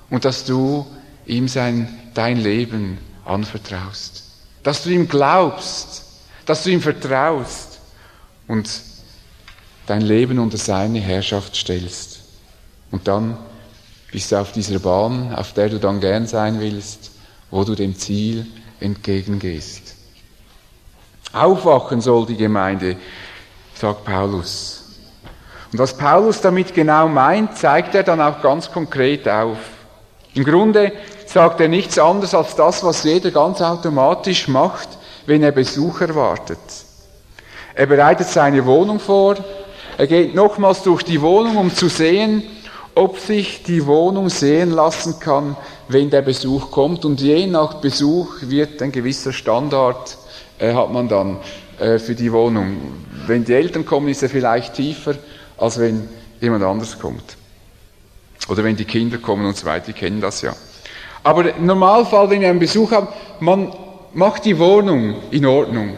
und 0.10 0.26
dass 0.26 0.46
du 0.46 0.86
ihm 1.26 1.48
sein, 1.48 1.88
dein 2.14 2.38
Leben 2.38 2.98
anvertraust. 3.26 4.24
Dass 4.64 4.84
du 4.84 4.90
ihm 4.90 5.08
glaubst, 5.08 6.04
dass 6.46 6.64
du 6.64 6.72
ihm 6.72 6.82
vertraust 6.82 7.80
und 8.48 8.70
dein 9.86 10.02
Leben 10.02 10.40
unter 10.40 10.58
seine 10.58 11.00
Herrschaft 11.00 11.56
stellst. 11.56 12.22
Und 12.92 13.08
dann 13.08 13.38
bist 14.12 14.32
du 14.32 14.38
auf 14.38 14.52
dieser 14.52 14.80
Bahn, 14.80 15.34
auf 15.36 15.54
der 15.54 15.70
du 15.70 15.80
dann 15.80 16.00
gern 16.00 16.28
sein 16.28 16.60
willst, 16.60 17.12
wo 17.52 17.64
du 17.64 17.76
dem 17.76 17.96
Ziel 17.96 18.48
entgegengehst. 18.80 19.96
Aufwachen 21.34 22.00
soll 22.02 22.26
die 22.26 22.38
Gemeinde, 22.38 22.96
sagt 23.76 24.06
Paulus. 24.06 24.84
Und 25.72 25.80
was 25.80 25.96
Paulus 25.96 26.42
damit 26.42 26.74
genau 26.74 27.08
meint, 27.08 27.58
zeigt 27.58 27.96
er 27.96 28.04
dann 28.04 28.22
auch 28.22 28.42
ganz 28.42 28.72
konkret 28.72 29.28
auf. 29.28 29.58
Im 30.34 30.44
Grunde 30.44 30.92
sagt 31.26 31.60
er 31.60 31.68
nichts 31.68 32.00
anderes 32.00 32.34
als 32.34 32.56
das, 32.56 32.84
was 32.84 33.04
jeder 33.04 33.32
ganz 33.32 33.62
automatisch 33.62 34.48
macht, 34.48 34.90
wenn 35.26 35.44
er 35.44 35.52
Besuch 35.52 36.02
erwartet. 36.02 36.60
Er 37.74 37.88
bereitet 37.88 38.28
seine 38.28 38.66
Wohnung 38.66 39.00
vor, 39.00 39.36
er 39.98 40.08
geht 40.08 40.36
nochmals 40.36 40.84
durch 40.84 41.04
die 41.04 41.22
Wohnung, 41.22 41.58
um 41.58 41.74
zu 41.74 41.88
sehen, 41.88 42.44
ob 42.96 43.20
sich 43.20 43.64
die 43.64 43.86
Wohnung 43.86 44.30
sehen 44.30 44.72
lassen 44.72 45.20
kann, 45.20 45.58
wenn 45.88 46.10
der 46.10 46.22
Besuch 46.22 46.72
kommt. 46.72 47.06
Und 47.06 47.20
je 47.22 47.48
nach 47.48 47.76
Besuch 47.76 48.36
wird 48.42 48.82
ein 48.82 48.92
gewisser 48.92 49.34
Standard, 49.34 50.18
äh, 50.58 50.74
hat 50.74 50.92
man 50.92 51.10
dann 51.10 51.38
äh, 51.80 52.00
für 52.00 52.16
die 52.16 52.32
Wohnung. 52.32 52.78
Wenn 53.28 53.44
die 53.44 53.54
Eltern 53.54 53.86
kommen, 53.86 54.08
ist 54.10 54.24
er 54.24 54.30
vielleicht 54.30 54.76
tiefer, 54.76 55.16
als 55.58 55.80
wenn 55.80 56.08
jemand 56.40 56.64
anders 56.64 56.98
kommt. 57.00 57.38
Oder 58.48 58.64
wenn 58.64 58.76
die 58.76 58.86
Kinder 58.86 59.18
kommen 59.18 59.46
und 59.46 59.58
so 59.58 59.66
weiter, 59.66 59.88
die 59.88 59.94
kennen 59.94 60.22
das 60.22 60.42
ja. 60.42 60.56
Aber 61.24 61.56
im 61.56 61.66
Normalfall, 61.66 62.30
wenn 62.30 62.42
wir 62.42 62.50
einen 62.50 62.60
Besuch 62.60 62.92
haben, 62.92 63.08
man 63.40 63.74
macht 64.14 64.46
die 64.46 64.58
Wohnung 64.60 65.16
in 65.32 65.46
Ordnung. 65.46 65.98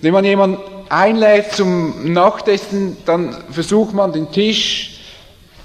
Wenn 0.00 0.12
man 0.12 0.24
jemanden 0.24 0.58
einlädt 0.88 1.52
zum 1.52 2.12
Nachtessen, 2.12 2.96
dann 3.06 3.36
versucht 3.50 3.94
man 3.94 4.12
den 4.12 4.30
Tisch 4.30 5.00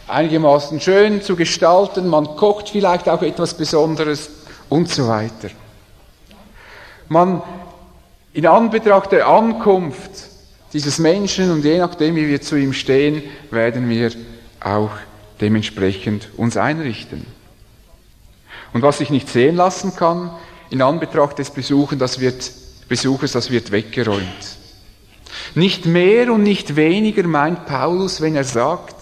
einigermaßen 0.08 0.80
schön 0.82 1.22
zu 1.22 1.36
gestalten, 1.36 2.08
man 2.08 2.36
kocht 2.36 2.70
vielleicht 2.70 3.08
auch 3.08 3.22
etwas 3.22 3.54
Besonderes 3.54 4.30
und 4.70 4.90
so 4.90 5.08
weiter. 5.08 5.50
Man, 7.08 7.42
in 8.34 8.46
Anbetracht 8.46 9.12
der 9.12 9.28
Ankunft 9.28 10.12
dieses 10.74 11.00
Menschen 11.00 11.52
und 11.52 11.66
je 11.66 11.80
nachdem, 11.80 12.16
wie 12.16 12.28
wir 12.28 12.42
zu 12.42 12.56
ihm 12.56 12.74
stehen, 12.74 13.24
werden 13.50 13.90
wir 13.90 14.12
auch 14.62 14.92
dementsprechend 15.42 16.30
uns 16.38 16.56
einrichten. 16.56 17.26
Und 18.74 18.82
was 18.82 19.00
sich 19.00 19.10
nicht 19.10 19.28
sehen 19.28 19.56
lassen 19.56 19.96
kann, 19.96 20.32
in 20.70 20.82
Anbetracht 20.82 21.40
des 21.40 21.50
Besuchen, 21.50 22.00
das 22.00 22.20
wird, 22.20 22.52
Besuches, 22.88 23.34
das 23.34 23.52
wird 23.52 23.72
weggeräumt. 23.72 24.58
Nicht 25.56 25.86
mehr 25.86 26.32
und 26.32 26.44
nicht 26.44 26.78
weniger 26.78 27.24
meint 27.28 27.66
Paulus, 27.66 28.22
wenn 28.22 28.36
er 28.36 28.46
sagt, 28.46 28.96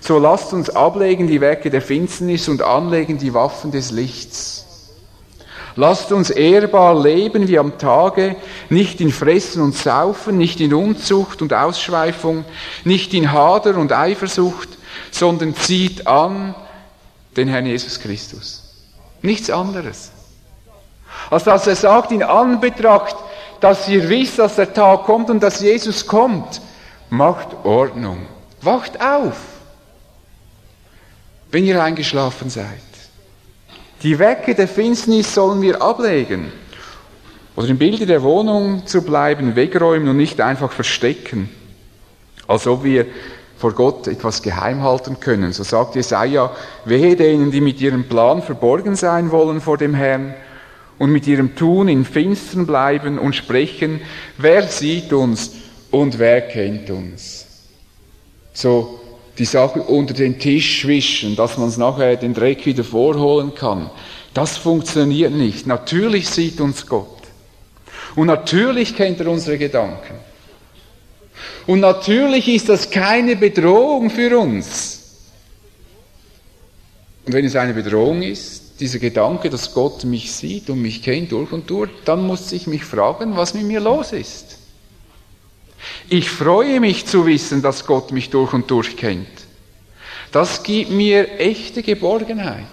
so 0.00 0.18
lasst 0.18 0.52
uns 0.52 0.70
ablegen 0.70 1.26
die 1.26 1.40
Werke 1.40 1.70
der 1.70 1.82
Finsternis 1.82 2.48
und 2.48 2.62
anlegen 2.62 3.18
die 3.18 3.32
Waffen 3.32 3.72
des 3.72 3.90
Lichts. 3.90 4.67
Lasst 5.78 6.10
uns 6.10 6.30
ehrbar 6.30 7.00
leben 7.00 7.46
wie 7.46 7.56
am 7.56 7.78
Tage, 7.78 8.34
nicht 8.68 9.00
in 9.00 9.12
Fressen 9.12 9.62
und 9.62 9.76
Saufen, 9.76 10.36
nicht 10.36 10.60
in 10.60 10.74
Unzucht 10.74 11.40
und 11.40 11.54
Ausschweifung, 11.54 12.44
nicht 12.82 13.14
in 13.14 13.30
Hader 13.30 13.76
und 13.76 13.92
Eifersucht, 13.92 14.68
sondern 15.12 15.54
zieht 15.54 16.08
an 16.08 16.56
den 17.36 17.46
Herrn 17.46 17.66
Jesus 17.66 18.00
Christus. 18.00 18.74
Nichts 19.22 19.50
anderes. 19.50 20.10
Als 21.30 21.44
dass 21.44 21.68
er 21.68 21.76
sagt, 21.76 22.10
in 22.10 22.24
Anbetracht 22.24 23.16
dass 23.60 23.88
ihr 23.88 24.08
wisst, 24.08 24.38
dass 24.38 24.56
der 24.56 24.72
Tag 24.72 25.04
kommt 25.04 25.30
und 25.30 25.40
dass 25.40 25.60
Jesus 25.60 26.06
kommt. 26.06 26.60
Macht 27.10 27.48
Ordnung. 27.64 28.26
Wacht 28.62 29.00
auf, 29.00 29.36
wenn 31.50 31.64
ihr 31.64 31.82
eingeschlafen 31.82 32.50
seid. 32.50 32.87
Die 34.02 34.18
Wecke 34.18 34.54
der 34.54 34.68
Finsternis 34.68 35.34
sollen 35.34 35.60
wir 35.60 35.82
ablegen. 35.82 36.52
Oder 37.56 37.68
im 37.68 37.78
Bilde 37.78 38.06
der 38.06 38.22
Wohnung 38.22 38.86
zu 38.86 39.02
bleiben, 39.02 39.56
wegräumen 39.56 40.08
und 40.08 40.16
nicht 40.16 40.40
einfach 40.40 40.70
verstecken. 40.70 41.48
Als 42.46 42.68
ob 42.68 42.84
wir 42.84 43.06
vor 43.58 43.72
Gott 43.72 44.06
etwas 44.06 44.40
geheim 44.42 44.84
halten 44.84 45.18
können. 45.18 45.52
So 45.52 45.64
sagt 45.64 45.96
Jesaja, 45.96 46.52
wehe 46.84 47.16
denen, 47.16 47.50
die 47.50 47.60
mit 47.60 47.80
ihrem 47.80 48.04
Plan 48.04 48.40
verborgen 48.40 48.94
sein 48.94 49.32
wollen 49.32 49.60
vor 49.60 49.76
dem 49.76 49.94
Herrn 49.94 50.34
und 50.98 51.10
mit 51.10 51.26
ihrem 51.26 51.56
Tun 51.56 51.88
in 51.88 52.04
Finstern 52.04 52.66
bleiben 52.66 53.18
und 53.18 53.34
sprechen, 53.34 54.00
wer 54.36 54.62
sieht 54.62 55.12
uns 55.12 55.52
und 55.90 56.20
wer 56.20 56.42
kennt 56.42 56.90
uns? 56.90 57.46
So 58.52 58.97
die 59.38 59.44
Sache 59.44 59.80
unter 59.82 60.14
den 60.14 60.38
Tisch 60.38 60.86
wischen, 60.86 61.36
dass 61.36 61.58
man 61.58 61.68
es 61.68 61.76
nachher 61.76 62.16
den 62.16 62.34
Dreck 62.34 62.66
wieder 62.66 62.84
vorholen 62.84 63.54
kann. 63.54 63.90
Das 64.34 64.56
funktioniert 64.56 65.32
nicht. 65.32 65.66
Natürlich 65.66 66.28
sieht 66.28 66.60
uns 66.60 66.86
Gott. 66.86 67.06
Und 68.16 68.26
natürlich 68.26 68.96
kennt 68.96 69.20
er 69.20 69.28
unsere 69.28 69.58
Gedanken. 69.58 70.14
Und 71.66 71.80
natürlich 71.80 72.48
ist 72.48 72.68
das 72.68 72.90
keine 72.90 73.36
Bedrohung 73.36 74.10
für 74.10 74.38
uns. 74.38 74.98
Und 77.26 77.32
wenn 77.32 77.44
es 77.44 77.56
eine 77.56 77.74
Bedrohung 77.74 78.22
ist, 78.22 78.80
dieser 78.80 78.98
Gedanke, 78.98 79.50
dass 79.50 79.74
Gott 79.74 80.04
mich 80.04 80.32
sieht 80.32 80.70
und 80.70 80.80
mich 80.80 81.02
kennt 81.02 81.32
durch 81.32 81.52
und 81.52 81.68
durch, 81.68 81.90
dann 82.04 82.26
muss 82.26 82.52
ich 82.52 82.66
mich 82.66 82.84
fragen, 82.84 83.36
was 83.36 83.54
mit 83.54 83.64
mir 83.64 83.80
los 83.80 84.12
ist. 84.12 84.58
Ich 86.10 86.30
freue 86.30 86.80
mich 86.80 87.06
zu 87.06 87.26
wissen, 87.26 87.60
dass 87.60 87.84
Gott 87.84 88.12
mich 88.12 88.30
durch 88.30 88.52
und 88.52 88.70
durch 88.70 88.96
kennt. 88.96 89.28
Das 90.32 90.62
gibt 90.62 90.90
mir 90.90 91.38
echte 91.38 91.82
Geborgenheit. 91.82 92.64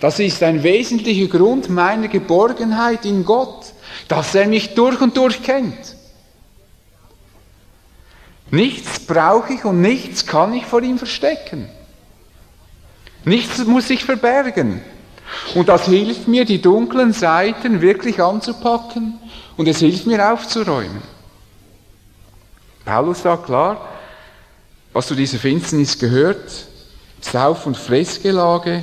Das 0.00 0.18
ist 0.18 0.42
ein 0.42 0.62
wesentlicher 0.62 1.28
Grund 1.28 1.68
meiner 1.68 2.08
Geborgenheit 2.08 3.04
in 3.04 3.24
Gott, 3.24 3.66
dass 4.08 4.34
er 4.34 4.46
mich 4.46 4.74
durch 4.74 5.00
und 5.00 5.16
durch 5.16 5.42
kennt. 5.42 5.96
Nichts 8.50 9.00
brauche 9.00 9.54
ich 9.54 9.64
und 9.64 9.80
nichts 9.80 10.26
kann 10.26 10.52
ich 10.54 10.66
vor 10.66 10.82
ihm 10.82 10.98
verstecken. 10.98 11.68
Nichts 13.24 13.64
muss 13.64 13.88
ich 13.90 14.04
verbergen. 14.04 14.82
Und 15.54 15.68
das 15.68 15.86
hilft 15.86 16.28
mir, 16.28 16.44
die 16.44 16.60
dunklen 16.60 17.12
Seiten 17.12 17.80
wirklich 17.80 18.20
anzupacken 18.20 19.18
und 19.56 19.68
es 19.68 19.78
hilft 19.78 20.06
mir 20.06 20.32
aufzuräumen. 20.32 21.11
Paulus 22.84 23.22
sagt 23.22 23.46
klar, 23.46 23.88
was 24.92 25.06
zu 25.06 25.14
dieser 25.14 25.38
Finsternis 25.38 25.98
gehört, 25.98 26.66
Sauf- 27.20 27.66
und 27.66 27.76
Fressgelage, 27.76 28.82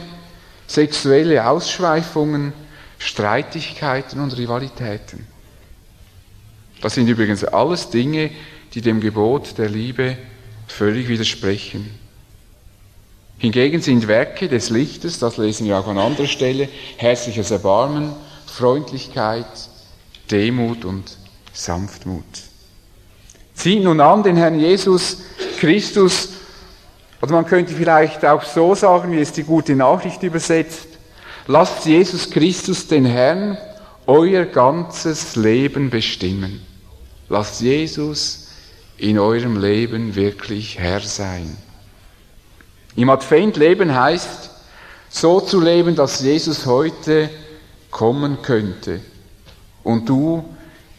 sexuelle 0.67 1.45
Ausschweifungen, 1.47 2.53
Streitigkeiten 2.97 4.21
und 4.21 4.37
Rivalitäten. 4.37 5.27
Das 6.81 6.93
sind 6.93 7.07
übrigens 7.07 7.43
alles 7.43 7.89
Dinge, 7.89 8.31
die 8.73 8.81
dem 8.81 9.01
Gebot 9.01 9.57
der 9.57 9.69
Liebe 9.69 10.17
völlig 10.67 11.07
widersprechen. 11.07 11.89
Hingegen 13.37 13.81
sind 13.81 14.07
Werke 14.07 14.47
des 14.47 14.69
Lichtes, 14.69 15.19
das 15.19 15.37
lesen 15.37 15.65
wir 15.65 15.77
auch 15.77 15.87
an 15.87 15.97
anderer 15.97 16.27
Stelle, 16.27 16.69
herzliches 16.97 17.51
Erbarmen, 17.51 18.13
Freundlichkeit, 18.45 19.47
Demut 20.29 20.85
und 20.85 21.17
Sanftmut. 21.53 22.48
Zieht 23.59 23.83
nun 23.83 23.99
an 23.99 24.23
den 24.23 24.37
Herrn 24.37 24.57
Jesus 24.57 25.17
Christus, 25.59 26.29
oder 27.21 27.33
man 27.33 27.45
könnte 27.45 27.73
vielleicht 27.73 28.23
auch 28.23 28.41
so 28.43 28.73
sagen, 28.73 29.11
wie 29.11 29.19
es 29.19 29.33
die 29.33 29.43
gute 29.43 29.75
Nachricht 29.75 30.23
übersetzt, 30.23 30.87
lasst 31.45 31.85
Jesus 31.85 32.29
Christus 32.29 32.87
den 32.87 33.03
Herrn 33.03 33.57
euer 34.07 34.45
ganzes 34.45 35.35
Leben 35.35 35.89
bestimmen. 35.89 36.61
Lasst 37.27 37.59
Jesus 37.59 38.47
in 38.95 39.19
eurem 39.19 39.59
Leben 39.59 40.15
wirklich 40.15 40.79
Herr 40.79 41.01
sein. 41.01 41.57
Im 42.95 43.09
Advent 43.09 43.57
leben 43.57 43.93
heißt, 43.93 44.51
so 45.09 45.41
zu 45.41 45.59
leben, 45.59 45.97
dass 45.97 46.21
Jesus 46.21 46.65
heute 46.65 47.29
kommen 47.91 48.41
könnte 48.41 49.01
und 49.83 50.07
du 50.07 50.45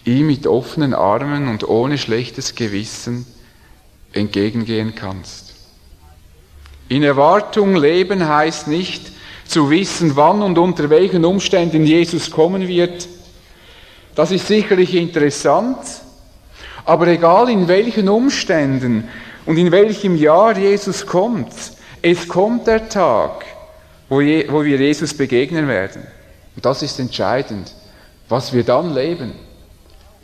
ihm 0.05 0.27
mit 0.27 0.47
offenen 0.47 0.95
Armen 0.95 1.49
und 1.49 1.69
ohne 1.69 1.99
schlechtes 1.99 2.55
Gewissen 2.55 3.27
entgegengehen 4.13 4.95
kannst. 4.95 5.55
In 6.89 7.03
Erwartung 7.03 7.77
leben 7.77 8.27
heißt 8.27 8.67
nicht 8.67 9.13
zu 9.47 9.71
wissen, 9.71 10.17
wann 10.17 10.43
und 10.43 10.59
unter 10.59 10.91
welchen 10.91 11.25
Umständen 11.25 11.85
Jesus 11.85 12.31
kommen 12.31 12.67
wird. 12.67 13.09
Das 14.15 14.31
ist 14.31 14.47
sicherlich 14.47 14.95
interessant, 14.95 15.79
aber 16.85 17.09
egal 17.09 17.51
in 17.51 17.69
welchen 17.69 18.09
Umständen 18.09 19.09
und 19.47 19.57
in 19.57 19.71
welchem 19.71 20.17
Jahr 20.17 20.57
Jesus 20.57 21.07
kommt, 21.07 21.53
es 22.03 22.27
kommt 22.27 22.67
der 22.67 22.89
Tag, 22.89 23.45
wo, 24.09 24.21
wir 24.21 24.77
Jesus 24.77 25.15
begegnen 25.15 25.69
werden. 25.69 26.03
Und 26.57 26.65
das 26.65 26.83
ist 26.83 26.99
entscheidend, 26.99 27.73
was 28.29 28.53
wir 28.53 28.65
dann 28.65 28.95
leben. 28.95 29.33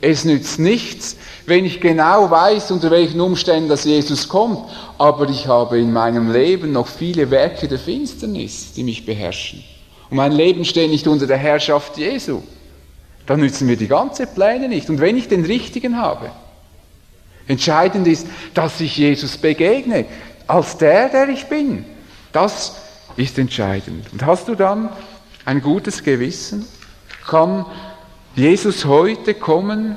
Es 0.01 0.25
nützt 0.25 0.59
nichts, 0.59 1.17
wenn 1.47 1.65
ich 1.65 1.81
genau 1.81 2.31
weiß, 2.31 2.71
unter 2.71 2.91
welchen 2.91 3.21
Umständen 3.21 3.69
das 3.69 3.85
Jesus 3.85 4.29
kommt, 4.29 4.59
aber 4.99 5.29
ich 5.29 5.47
habe 5.47 5.79
in 5.79 5.93
meinem 5.93 6.31
Leben 6.31 6.73
noch 6.73 6.87
viele 6.87 7.31
Werke 7.31 7.67
der 7.67 7.79
Finsternis, 7.79 8.73
die 8.73 8.83
mich 8.83 9.07
beherrschen. 9.07 9.65
Und 10.11 10.19
mein 10.19 10.33
Leben 10.33 10.65
steht 10.65 10.91
nicht 10.91 11.07
unter 11.07 11.27
der 11.27 11.39
Herrschaft 11.39 11.97
Jesu. 11.97 12.43
Dann 13.27 13.41
nützen 13.41 13.67
mir 13.67 13.77
die 13.77 13.89
ganzen 13.89 14.27
Pläne 14.29 14.69
nicht. 14.69 14.89
Und 14.89 15.01
wenn 15.01 15.17
ich 15.17 15.29
den 15.29 15.45
richtigen 15.45 15.97
habe, 15.97 16.31
entscheidend 17.49 18.07
ist, 18.07 18.27
dass 18.55 18.81
ich 18.81 18.97
Jesus 18.97 19.37
begegne, 19.37 20.05
als 20.47 20.77
der, 20.79 21.09
der 21.09 21.29
ich 21.29 21.47
bin. 21.47 21.85
Das 22.33 22.77
ist 23.17 23.39
entscheidend. 23.39 24.13
Und 24.13 24.25
hast 24.25 24.47
du 24.49 24.55
dann 24.55 24.91
ein 25.45 25.61
gutes 25.61 26.05
Gewissen? 26.05 26.67
Kann 27.27 27.67
Jesus 28.37 28.85
heute 28.85 29.33
kommen 29.33 29.97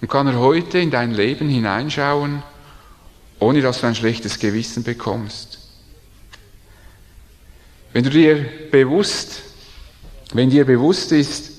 und 0.00 0.08
kann 0.08 0.28
er 0.28 0.38
heute 0.38 0.78
in 0.78 0.92
dein 0.92 1.10
Leben 1.10 1.48
hineinschauen, 1.48 2.44
ohne 3.40 3.60
dass 3.62 3.80
du 3.80 3.88
ein 3.88 3.96
schlechtes 3.96 4.38
Gewissen 4.38 4.84
bekommst? 4.84 5.58
Wenn 7.92 8.04
du 8.04 8.10
dir 8.10 8.46
bewusst, 8.70 9.42
wenn 10.32 10.50
dir 10.50 10.64
bewusst 10.66 11.10
ist, 11.10 11.50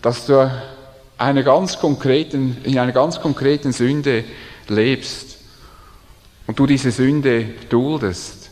dass 0.00 0.24
du 0.24 0.50
einer 1.18 1.42
ganz 1.42 1.78
konkreten, 1.78 2.56
in 2.64 2.78
einer 2.78 2.92
ganz 2.92 3.20
konkreten 3.20 3.72
Sünde 3.72 4.24
lebst 4.68 5.36
und 6.46 6.58
du 6.58 6.64
diese 6.64 6.90
Sünde 6.90 7.44
duldest, 7.68 8.48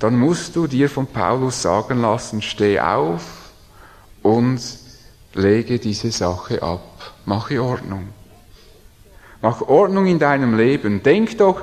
dann 0.00 0.18
musst 0.18 0.56
du 0.56 0.66
dir 0.66 0.90
von 0.90 1.06
Paulus 1.06 1.62
sagen 1.62 2.02
lassen, 2.02 2.42
steh 2.42 2.80
auf 2.80 3.22
und 4.22 4.87
lege 5.38 5.78
diese 5.78 6.10
Sache 6.10 6.62
ab. 6.62 7.14
Mache 7.24 7.62
Ordnung. 7.62 8.08
Mach 9.40 9.62
Ordnung 9.62 10.06
in 10.06 10.18
deinem 10.18 10.56
Leben. 10.56 11.02
Denk 11.02 11.38
doch, 11.38 11.62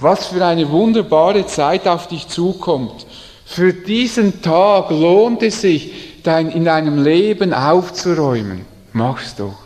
was 0.00 0.28
für 0.28 0.44
eine 0.44 0.70
wunderbare 0.70 1.46
Zeit 1.46 1.88
auf 1.88 2.06
dich 2.06 2.28
zukommt. 2.28 3.06
Für 3.44 3.72
diesen 3.72 4.40
Tag 4.40 4.90
lohnt 4.90 5.42
es 5.42 5.60
sich, 5.62 6.22
dein, 6.22 6.50
in 6.50 6.64
deinem 6.64 7.02
Leben 7.02 7.52
aufzuräumen. 7.52 8.64
Mach's 8.92 9.34
doch. 9.34 9.58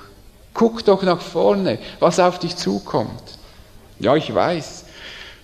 Guck 0.55 0.85
doch 0.85 1.03
nach 1.03 1.21
vorne, 1.21 1.79
was 1.99 2.19
auf 2.21 2.39
dich 2.39 2.57
zukommt. 2.57 3.39
Ja, 3.99 4.17
ich 4.17 4.33
weiß. 4.33 4.85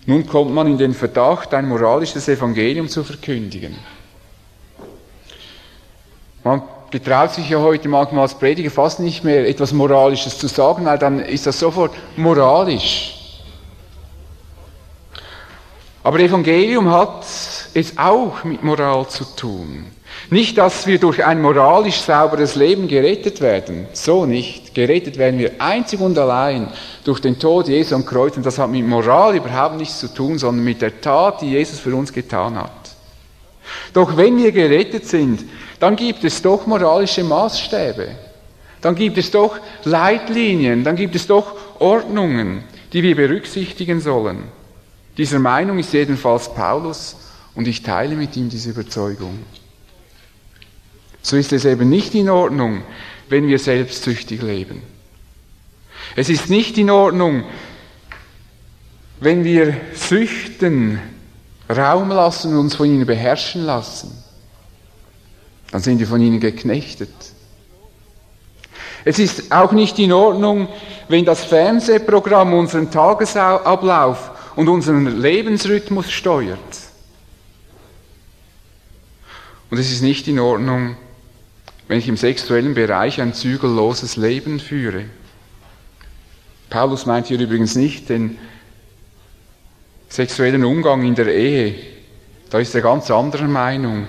Nun 0.07 0.27
kommt 0.27 0.53
man 0.53 0.67
in 0.67 0.79
den 0.79 0.95
Verdacht, 0.95 1.53
ein 1.53 1.69
moralisches 1.69 2.29
Evangelium 2.29 2.89
zu 2.89 3.05
verkündigen. 3.05 3.77
Man 6.45 6.63
getraut 6.91 7.33
sich 7.33 7.49
ja 7.51 7.59
heute 7.59 7.89
manchmal 7.89 8.23
als 8.23 8.35
Prediger 8.35 8.71
fast 8.71 9.01
nicht 9.01 9.25
mehr 9.25 9.49
etwas 9.49 9.73
Moralisches 9.73 10.39
zu 10.39 10.47
sagen, 10.47 10.85
weil 10.85 10.99
dann 10.99 11.21
ist 11.21 11.47
das 11.47 11.59
sofort 11.59 11.93
moralisch. 12.17 13.15
Aber 16.03 16.21
Evangelium 16.21 16.91
hat 16.91 17.25
es 17.75 17.99
auch 17.99 18.43
mit 18.45 18.63
Moral 18.63 19.07
zu 19.09 19.25
tun. 19.25 19.87
Nicht, 20.31 20.59
dass 20.59 20.87
wir 20.87 20.99
durch 20.99 21.25
ein 21.25 21.41
moralisch 21.41 22.01
sauberes 22.01 22.55
Leben 22.55 22.89
gerettet 22.89 23.41
werden. 23.41 23.87
So 23.93 24.27
nicht. 24.27 24.75
Gerettet 24.75 25.17
werden 25.17 25.39
wir 25.39 25.53
einzig 25.61 26.01
und 26.01 26.19
allein 26.19 26.69
durch 27.05 27.21
den 27.21 27.39
Tod 27.39 27.69
Jesu 27.69 27.95
am 27.95 28.05
Kreuz. 28.05 28.37
Und 28.37 28.45
das 28.45 28.59
hat 28.59 28.71
mit 28.71 28.87
Moral 28.87 29.37
überhaupt 29.37 29.77
nichts 29.77 29.99
zu 29.99 30.09
tun, 30.09 30.39
sondern 30.39 30.65
mit 30.65 30.83
der 30.83 31.01
Tat, 31.01 31.41
die 31.43 31.51
Jesus 31.51 31.79
für 31.79 31.95
uns 31.95 32.13
getan 32.13 32.57
hat. 32.57 32.73
Doch 33.93 34.17
wenn 34.17 34.37
wir 34.39 34.53
gerettet 34.53 35.07
sind, 35.07 35.45
dann 35.81 35.97
gibt 35.97 36.25
es 36.25 36.43
doch 36.43 36.67
moralische 36.67 37.25
Maßstäbe. 37.25 38.09
Dann 38.81 38.95
gibt 38.95 39.19
es 39.19 39.31
doch 39.31 39.59
Leitlinien, 39.85 40.85
dann 40.85 40.97
gibt 40.97 41.15
es 41.15 41.27
doch 41.27 41.57
Ordnungen, 41.81 42.65
die 42.93 43.03
wir 43.03 43.17
berücksichtigen 43.17 44.01
sollen. 44.01 44.45
Dieser 45.17 45.41
Meinung 45.41 45.79
ist 45.79 45.93
jedenfalls 45.93 46.53
Paulus 46.55 47.17
und 47.55 47.67
ich 47.67 47.83
teile 47.83 48.15
mit 48.15 48.37
ihm 48.37 48.49
diese 48.49 48.71
Überzeugung. 48.71 49.41
So 51.23 51.37
ist 51.37 51.53
es 51.53 51.65
eben 51.65 51.89
nicht 51.89 52.15
in 52.15 52.31
Ordnung, 52.31 52.83
wenn 53.29 53.49
wir 53.49 53.59
selbstsüchtig 53.59 54.43
leben. 54.43 54.83
Es 56.15 56.29
ist 56.29 56.49
nicht 56.49 56.79
in 56.79 56.91
Ordnung, 56.91 57.45
wenn 59.21 59.45
wir 59.45 59.77
Süchten 59.95 61.01
Raum 61.69 62.09
lassen 62.09 62.53
und 62.53 62.61
uns 62.61 62.77
von 62.77 62.87
ihnen 62.87 63.05
beherrschen 63.05 63.65
lassen. 63.65 64.13
Dann 65.71 65.83
sind 65.83 65.99
wir 65.99 66.07
von 66.07 66.21
ihnen 66.21 66.41
geknechtet. 66.41 67.11
Es 69.05 69.19
ist 69.19 69.53
auch 69.53 69.73
nicht 69.73 69.99
in 69.99 70.13
Ordnung, 70.13 70.69
wenn 71.09 71.25
das 71.25 71.45
Fernsehprogramm 71.45 72.53
unseren 72.55 72.91
Tagesablauf 72.91 74.31
und 74.57 74.69
unseren 74.69 75.21
Lebensrhythmus 75.21 76.11
steuert. 76.11 76.59
Und 79.71 79.79
es 79.79 79.93
ist 79.93 80.03
nicht 80.03 80.27
in 80.29 80.39
Ordnung, 80.39 80.97
wenn 81.87 81.99
ich 81.99 82.09
im 82.09 82.17
sexuellen 82.17 82.75
Bereich 82.75 83.21
ein 83.21 83.35
zügelloses 83.35 84.17
Leben 84.17 84.61
führe. 84.61 85.05
Paulus 86.71 87.07
meint 87.07 87.29
hier 87.29 87.41
übrigens 87.41 87.77
nicht 87.77 88.09
den 88.09 88.39
sexuellen 90.09 90.65
Umgang 90.65 91.03
in 91.03 91.15
der 91.15 91.35
Ehe. 91.35 91.75
Da 92.51 92.59
ist 92.59 92.75
er 92.75 92.83
ganz 92.83 93.11
anderer 93.11 93.49
Meinung. 93.49 94.07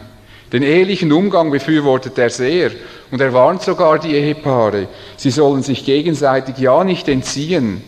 Den 0.52 0.64
ehelichen 0.64 1.12
Umgang 1.12 1.52
befürwortet 1.52 2.18
er 2.18 2.30
sehr 2.30 2.72
und 3.12 3.22
er 3.22 3.34
warnt 3.34 3.62
sogar 3.62 4.00
die 4.00 4.14
Ehepaare, 4.16 4.88
sie 5.16 5.30
sollen 5.30 5.62
sich 5.62 5.86
gegenseitig 5.86 6.58
ja 6.58 6.84
nicht 6.84 7.08
entziehen. 7.08 7.82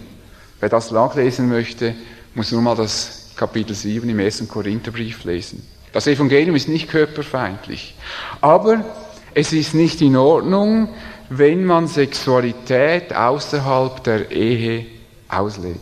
Wer 0.59 0.69
das 0.69 0.91
nachlesen 0.91 1.49
möchte, 1.49 1.95
muss 2.35 2.51
nur 2.51 2.61
mal 2.61 2.75
das 2.75 3.31
Kapitel 3.35 3.73
7 3.73 4.07
im 4.07 4.19
ersten 4.19 4.47
Korintherbrief 4.47 5.23
lesen. 5.23 5.65
Das 5.91 6.05
Evangelium 6.05 6.55
ist 6.55 6.69
nicht 6.69 6.87
körperfeindlich, 6.87 7.95
aber 8.39 8.85
es 9.33 9.53
ist 9.53 9.73
nicht 9.73 10.01
in 10.01 10.15
Ordnung, 10.15 10.89
wenn 11.29 11.65
man 11.65 11.87
Sexualität 11.87 13.15
außerhalb 13.15 14.03
der 14.03 14.31
Ehe 14.31 14.85
auslebt. 15.29 15.79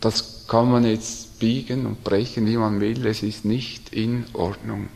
Das 0.00 0.46
kann 0.48 0.70
man 0.70 0.84
jetzt 0.84 1.38
biegen 1.38 1.86
und 1.86 2.04
brechen, 2.04 2.46
wie 2.46 2.56
man 2.56 2.80
will. 2.80 3.06
Es 3.06 3.22
ist 3.22 3.44
nicht 3.44 3.92
in 3.92 4.24
Ordnung. 4.32 4.88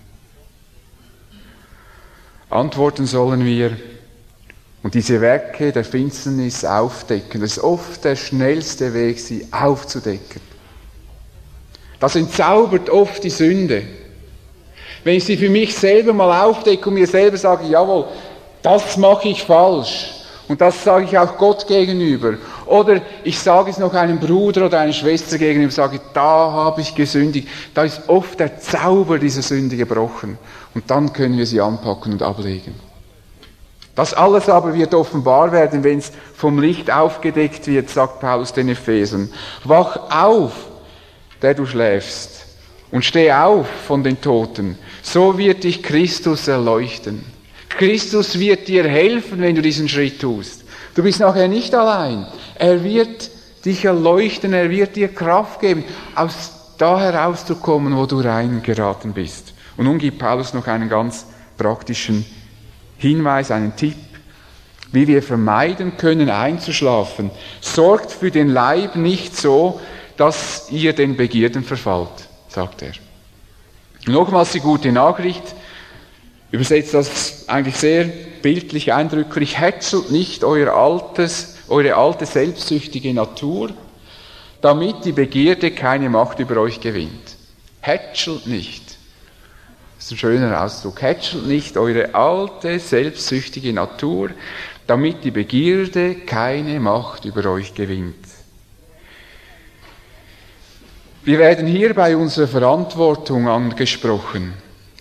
Antworten 2.53 3.07
sollen 3.07 3.45
wir 3.45 3.77
und 4.83 4.95
diese 4.95 5.21
Werke 5.21 5.73
der 5.73 5.85
Finsternis 5.85 6.65
aufdecken. 6.65 7.41
Das 7.41 7.53
ist 7.53 7.63
oft 7.63 8.05
der 8.05 8.17
schnellste 8.17 8.93
Weg, 8.95 9.19
sie 9.21 9.47
aufzudecken. 9.53 10.41
Das 12.01 12.17
entzaubert 12.17 12.91
oft 12.91 13.23
die 13.23 13.31
Sünde. 13.31 13.85
Wenn 15.05 15.17
ich 15.17 15.25
sie 15.25 15.37
für 15.37 15.51
mich 15.51 15.75
selber 15.77 16.13
mal 16.13 16.45
aufdecke 16.45 16.89
und 16.89 16.95
mir 16.95 17.07
selber 17.07 17.37
sage, 17.37 17.67
jawohl, 17.67 18.07
das 18.63 18.97
mache 18.97 19.29
ich 19.29 19.43
falsch. 19.43 20.22
Und 20.49 20.61
das 20.61 20.83
sage 20.85 21.05
ich 21.05 21.17
auch 21.17 21.39
Gott 21.39 21.67
gegenüber. 21.67 22.35
Oder 22.67 23.01
ich 23.25 23.39
sage 23.39 23.71
es 23.71 23.79
noch 23.79 23.95
einem 23.95 24.19
Bruder 24.19 24.67
oder 24.67 24.81
einer 24.81 24.93
Schwester 24.93 25.39
gegenüber, 25.39 25.73
sage, 25.73 26.01
da 26.13 26.53
habe 26.53 26.81
ich 26.81 26.95
gesündigt. 26.95 27.49
Da 27.75 27.85
ist 27.85 28.09
oft 28.09 28.41
der 28.41 28.59
Zauber 28.61 29.19
dieser 29.19 29.43
Sünde 29.43 29.77
gebrochen. 29.77 30.39
Und 30.75 30.91
dann 30.91 31.13
können 31.13 31.39
wir 31.39 31.47
sie 31.47 31.61
anpacken 31.61 32.13
und 32.13 32.23
ablegen. 32.23 32.75
Das 33.95 34.15
alles 34.15 34.49
aber 34.49 34.75
wird 34.75 34.95
offenbar 34.95 35.53
werden, 35.53 35.85
wenn 35.85 35.99
es 35.99 36.13
vom 36.35 36.59
Licht 36.59 36.91
aufgedeckt 36.91 37.67
wird, 37.67 37.91
sagt 37.91 38.21
Paulus 38.21 38.53
den 38.53 38.71
Ephesern. 38.71 39.31
Wach 39.65 40.11
auf, 40.11 40.53
der 41.43 41.55
du 41.55 41.67
schläfst, 41.67 42.47
und 42.91 43.05
steh 43.05 43.33
auf 43.33 43.67
von 43.87 44.03
den 44.03 44.21
Toten. 44.21 44.79
So 45.03 45.37
wird 45.39 45.65
dich 45.65 45.83
Christus 45.83 46.49
erleuchten. 46.49 47.25
Christus 47.77 48.39
wird 48.39 48.69
dir 48.69 48.89
helfen, 48.89 49.41
wenn 49.41 49.55
du 49.55 49.63
diesen 49.63 49.89
Schritt 49.89 50.21
tust. 50.21 50.65
Du 50.95 51.03
bist 51.03 51.21
nachher 51.21 51.49
nicht 51.49 51.75
allein. 51.75 52.27
Er 52.57 52.85
wird 52.85 53.31
dich 53.65 53.85
erleuchten, 53.85 54.53
er 54.53 54.71
wird 54.71 54.97
dir 54.97 55.09
Kraft 55.09 55.61
geben, 55.61 55.85
aus 56.15 56.75
da 56.79 56.99
herauszukommen, 56.99 57.97
wo 57.97 58.07
du 58.07 58.21
reingeraten 58.21 59.13
bist. 59.13 59.55
Und 59.77 59.85
nun 59.85 59.99
gibt 59.99 60.19
Paulus 60.19 60.53
noch 60.53 60.67
einen 60.67 60.89
ganz 60.89 61.27
praktischen 61.57 62.27
Hinweis, 62.99 63.51
einen 63.51 63.77
Tipp, 63.77 63.97
wie 64.91 65.07
wir 65.07 65.23
vermeiden 65.23 65.97
können, 65.97 66.29
einzuschlafen. 66.29 67.31
Sorgt 67.61 68.11
für 68.11 68.31
den 68.31 68.49
Leib 68.49 68.97
nicht 68.97 69.37
so, 69.37 69.81
dass 70.17 70.69
ihr 70.71 70.93
den 70.93 71.17
Begierden 71.17 71.65
verfallt, 71.65 72.29
sagt 72.49 72.83
er. 72.83 72.93
Nochmals 74.07 74.53
die 74.53 74.61
gute 74.61 74.93
Nachricht, 74.93 75.55
übersetzt 76.53 76.95
das 76.95 77.49
eigentlich 77.49 77.77
sehr 77.77 78.05
bildlich, 78.05 78.93
eindrücklich, 78.93 79.59
hätschelt 79.59 80.13
nicht 80.13 80.45
euer 80.45 80.75
altes, 80.75 81.57
eure 81.69 81.97
alte 81.97 82.27
selbstsüchtige 82.27 83.13
Natur, 83.15 83.71
damit 84.61 85.05
die 85.05 85.13
Begierde 85.13 85.73
keine 85.73 86.09
Macht 86.11 86.39
über 86.39 86.59
euch 86.61 86.81
gewinnt. 86.81 87.37
Hätschelt 87.81 88.47
nicht. 88.47 88.99
Das 89.97 90.07
ist 90.07 90.13
ein 90.13 90.19
schöner 90.19 90.63
Ausdruck. 90.63 91.01
Hätschelt 91.01 91.47
nicht 91.47 91.77
eure 91.77 92.15
alte, 92.15 92.79
selbstsüchtige 92.79 93.73
Natur, 93.73 94.31
damit 94.87 95.25
die 95.25 95.31
Begierde 95.31 96.17
keine 96.17 96.81
Macht 96.81 97.25
über 97.25 97.51
euch 97.51 97.75
gewinnt. 97.75 98.27
Wir 101.25 101.39
werden 101.39 101.67
hier 101.67 101.95
bei 101.95 102.17
unserer 102.17 102.49
Verantwortung 102.49 103.49
angesprochen. 103.49 104.55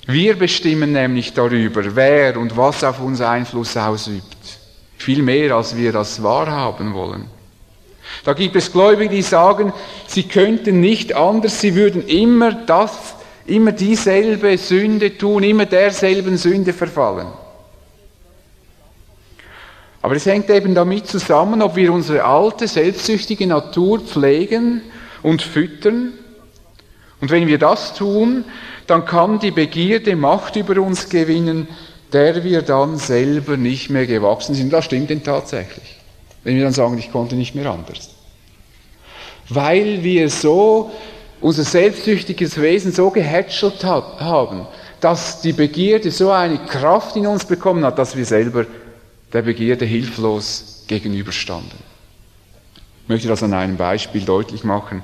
Wir 0.07 0.35
bestimmen 0.35 0.91
nämlich 0.93 1.33
darüber, 1.33 1.95
wer 1.95 2.37
und 2.37 2.57
was 2.57 2.83
auf 2.83 2.99
uns 2.99 3.21
Einfluss 3.21 3.77
ausübt. 3.77 4.37
Viel 4.97 5.21
mehr, 5.21 5.55
als 5.55 5.75
wir 5.75 5.91
das 5.91 6.21
wahrhaben 6.21 6.93
wollen. 6.93 7.25
Da 8.23 8.33
gibt 8.33 8.55
es 8.55 8.71
Gläubige, 8.71 9.15
die 9.15 9.21
sagen, 9.21 9.73
sie 10.07 10.23
könnten 10.23 10.79
nicht 10.79 11.15
anders, 11.15 11.59
sie 11.61 11.75
würden 11.75 12.07
immer 12.07 12.51
das, 12.51 13.15
immer 13.45 13.71
dieselbe 13.71 14.57
Sünde 14.57 15.17
tun, 15.17 15.43
immer 15.43 15.65
derselben 15.65 16.37
Sünde 16.37 16.73
verfallen. 16.73 17.27
Aber 20.01 20.15
es 20.15 20.25
hängt 20.25 20.49
eben 20.49 20.73
damit 20.73 21.07
zusammen, 21.07 21.61
ob 21.61 21.75
wir 21.75 21.93
unsere 21.93 22.23
alte, 22.23 22.67
selbstsüchtige 22.67 23.45
Natur 23.45 23.99
pflegen 23.99 24.81
und 25.21 25.41
füttern. 25.41 26.13
Und 27.21 27.29
wenn 27.29 27.47
wir 27.47 27.60
das 27.60 27.93
tun, 27.93 28.43
dann 28.88 29.05
kann 29.05 29.39
die 29.39 29.51
Begierde 29.51 30.15
Macht 30.15 30.55
über 30.55 30.81
uns 30.81 31.07
gewinnen, 31.07 31.67
der 32.12 32.43
wir 32.43 32.62
dann 32.62 32.97
selber 32.97 33.57
nicht 33.57 33.89
mehr 33.89 34.07
gewachsen 34.07 34.55
sind. 34.55 34.73
Das 34.73 34.86
stimmt 34.86 35.10
denn 35.10 35.23
tatsächlich. 35.23 35.97
Wenn 36.43 36.55
wir 36.55 36.63
dann 36.63 36.73
sagen, 36.73 36.97
ich 36.97 37.12
konnte 37.12 37.36
nicht 37.36 37.55
mehr 37.55 37.69
anders. 37.71 38.10
Weil 39.49 40.03
wir 40.03 40.29
so, 40.29 40.91
unser 41.39 41.63
selbstsüchtiges 41.63 42.60
Wesen 42.60 42.91
so 42.91 43.10
gehätschelt 43.10 43.84
haben, 43.84 44.67
dass 44.99 45.41
die 45.41 45.53
Begierde 45.53 46.12
so 46.12 46.31
eine 46.31 46.60
Kraft 46.60 47.15
in 47.15 47.27
uns 47.27 47.45
bekommen 47.45 47.84
hat, 47.84 47.97
dass 47.97 48.15
wir 48.15 48.25
selber 48.25 48.65
der 49.34 49.41
Begierde 49.41 49.86
hilflos 49.86 50.84
gegenüberstanden. 50.88 51.79
Ich 53.03 53.10
möchte 53.10 53.27
das 53.27 53.43
an 53.43 53.53
einem 53.53 53.77
Beispiel 53.77 54.21
deutlich 54.21 54.63
machen. 54.63 55.01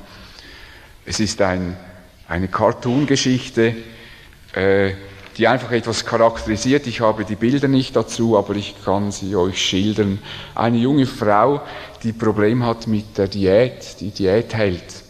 Es 1.05 1.19
ist 1.19 1.41
ein, 1.41 1.75
eine 2.27 2.47
Cartoon-Geschichte, 2.47 3.75
äh, 4.53 4.91
die 5.37 5.47
einfach 5.47 5.71
etwas 5.71 6.05
charakterisiert. 6.05 6.87
Ich 6.87 7.01
habe 7.01 7.23
die 7.23 7.35
Bilder 7.35 7.67
nicht 7.67 7.95
dazu, 7.95 8.37
aber 8.37 8.55
ich 8.55 8.75
kann 8.83 9.11
sie 9.11 9.35
euch 9.35 9.61
schildern. 9.61 10.19
Eine 10.55 10.77
junge 10.77 11.05
Frau, 11.05 11.61
die 12.03 12.13
Problem 12.13 12.65
hat 12.65 12.87
mit 12.87 13.17
der 13.17 13.27
Diät, 13.27 13.99
die 13.99 14.11
Diät 14.11 14.53
hält. 14.53 15.03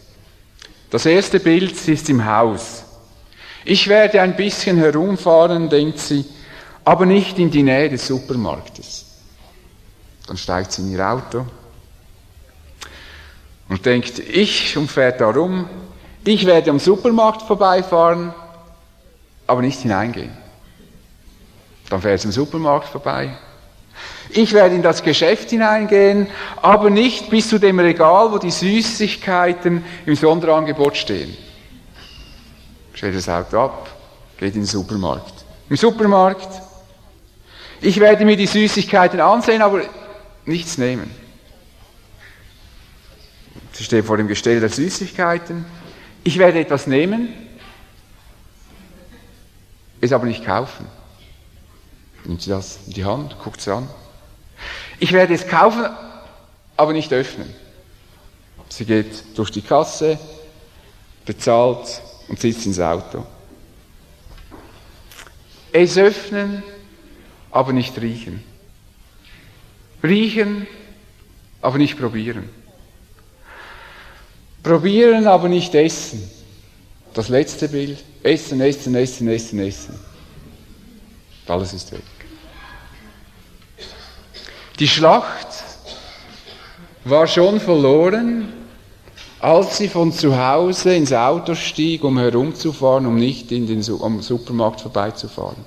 Das 0.90 1.06
erste 1.06 1.40
Bild 1.40 1.88
ist 1.88 2.08
im 2.08 2.24
Haus. 2.24 2.84
Ich 3.64 3.88
werde 3.88 4.22
ein 4.22 4.36
bisschen 4.36 4.78
herumfahren, 4.78 5.68
denkt 5.68 5.98
sie, 5.98 6.24
aber 6.84 7.04
nicht 7.04 7.38
in 7.38 7.50
die 7.50 7.62
Nähe 7.62 7.90
des 7.90 8.06
Supermarktes. 8.06 9.04
Dann 10.26 10.36
steigt 10.36 10.72
sie 10.72 10.82
in 10.82 10.92
ihr 10.92 11.06
Auto 11.06 11.46
und 13.68 13.84
denkt, 13.84 14.18
ich 14.18 14.76
und 14.76 14.90
fährt 14.90 15.20
da 15.20 15.30
rum, 15.30 15.68
ich 16.28 16.44
werde 16.44 16.70
am 16.70 16.78
Supermarkt 16.78 17.40
vorbeifahren, 17.40 18.34
aber 19.46 19.62
nicht 19.62 19.80
hineingehen. 19.80 20.36
Dann 21.88 22.02
fährt 22.02 22.20
sie 22.20 22.28
am 22.28 22.32
Supermarkt 22.32 22.88
vorbei. 22.88 23.30
Ich 24.28 24.52
werde 24.52 24.74
in 24.74 24.82
das 24.82 25.02
Geschäft 25.02 25.48
hineingehen, 25.48 26.26
aber 26.60 26.90
nicht 26.90 27.30
bis 27.30 27.48
zu 27.48 27.58
dem 27.58 27.78
Regal, 27.78 28.30
wo 28.30 28.36
die 28.36 28.50
Süßigkeiten 28.50 29.82
im 30.04 30.14
Sonderangebot 30.14 30.98
stehen. 30.98 31.34
Stellt 32.92 33.16
das 33.16 33.28
Auto 33.28 33.58
ab, 33.58 33.88
geht 34.36 34.54
in 34.54 34.60
den 34.60 34.66
Supermarkt. 34.66 35.32
Im 35.70 35.76
Supermarkt. 35.76 36.48
Ich 37.80 37.98
werde 38.00 38.26
mir 38.26 38.36
die 38.36 38.46
Süßigkeiten 38.46 39.20
ansehen, 39.20 39.62
aber 39.62 39.80
nichts 40.44 40.76
nehmen. 40.76 41.10
Sie 43.72 43.84
steht 43.84 44.04
vor 44.04 44.18
dem 44.18 44.28
Gestell 44.28 44.60
der 44.60 44.68
Süßigkeiten. 44.68 45.64
Ich 46.24 46.38
werde 46.38 46.60
etwas 46.60 46.86
nehmen, 46.86 47.32
es 50.00 50.12
aber 50.12 50.26
nicht 50.26 50.44
kaufen. 50.44 50.86
Nimmt 52.24 52.42
sie 52.42 52.50
das 52.50 52.78
in 52.86 52.92
die 52.92 53.04
Hand, 53.04 53.36
guckt 53.42 53.60
sie 53.60 53.72
an. 53.72 53.88
Ich 54.98 55.12
werde 55.12 55.34
es 55.34 55.46
kaufen, 55.46 55.86
aber 56.76 56.92
nicht 56.92 57.12
öffnen. 57.12 57.52
Sie 58.68 58.84
geht 58.84 59.36
durch 59.36 59.50
die 59.50 59.62
Kasse, 59.62 60.18
bezahlt 61.24 62.02
und 62.28 62.40
sitzt 62.40 62.66
ins 62.66 62.80
Auto. 62.80 63.24
Es 65.72 65.96
öffnen, 65.96 66.62
aber 67.50 67.72
nicht 67.72 68.00
riechen. 68.00 68.42
Riechen, 70.02 70.66
aber 71.60 71.78
nicht 71.78 71.98
probieren. 71.98 72.48
Probieren, 74.68 75.26
aber 75.26 75.48
nicht 75.48 75.74
essen. 75.74 76.30
Das 77.14 77.30
letzte 77.30 77.68
Bild. 77.68 78.04
Essen, 78.22 78.60
essen, 78.60 78.94
essen, 78.96 79.26
essen, 79.28 79.58
essen. 79.60 79.98
Alles 81.46 81.72
ist 81.72 81.90
weg. 81.90 82.02
Die 84.78 84.86
Schlacht 84.86 85.64
war 87.04 87.26
schon 87.26 87.58
verloren, 87.60 88.52
als 89.40 89.78
sie 89.78 89.88
von 89.88 90.12
zu 90.12 90.36
Hause 90.36 90.94
ins 90.94 91.14
Auto 91.14 91.54
stieg, 91.54 92.04
um 92.04 92.18
herumzufahren, 92.18 93.06
um 93.06 93.16
nicht 93.16 93.50
in 93.50 93.66
den, 93.66 93.82
am 94.02 94.20
Supermarkt 94.20 94.82
vorbeizufahren. 94.82 95.64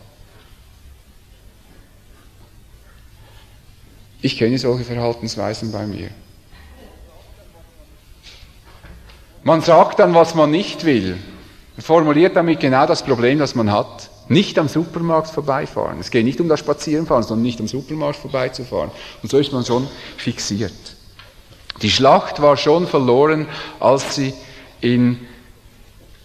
Ich 4.21 4.37
kenne 4.37 4.59
solche 4.59 4.83
Verhaltensweisen 4.83 5.71
bei 5.71 5.87
mir. 5.87 6.11
Man 9.43 9.61
sagt 9.61 9.99
dann, 9.99 10.13
was 10.13 10.35
man 10.35 10.51
nicht 10.51 10.85
will. 10.85 11.17
Formuliert 11.79 12.35
damit 12.35 12.59
genau 12.59 12.85
das 12.85 13.03
Problem, 13.03 13.39
das 13.39 13.55
man 13.55 13.71
hat. 13.71 14.09
Nicht 14.27 14.59
am 14.59 14.67
Supermarkt 14.67 15.29
vorbeifahren. 15.29 15.99
Es 15.99 16.11
geht 16.11 16.25
nicht 16.25 16.39
um 16.39 16.47
das 16.47 16.59
Spazierenfahren, 16.59 17.23
sondern 17.23 17.43
nicht 17.43 17.59
am 17.59 17.67
Supermarkt 17.67 18.17
vorbeizufahren. 18.17 18.91
Und 19.23 19.29
so 19.29 19.37
ist 19.39 19.51
man 19.51 19.65
schon 19.65 19.87
fixiert. 20.17 20.73
Die 21.81 21.89
Schlacht 21.89 22.41
war 22.41 22.55
schon 22.55 22.87
verloren, 22.87 23.47
als 23.79 24.15
sie 24.15 24.33
in 24.79 25.19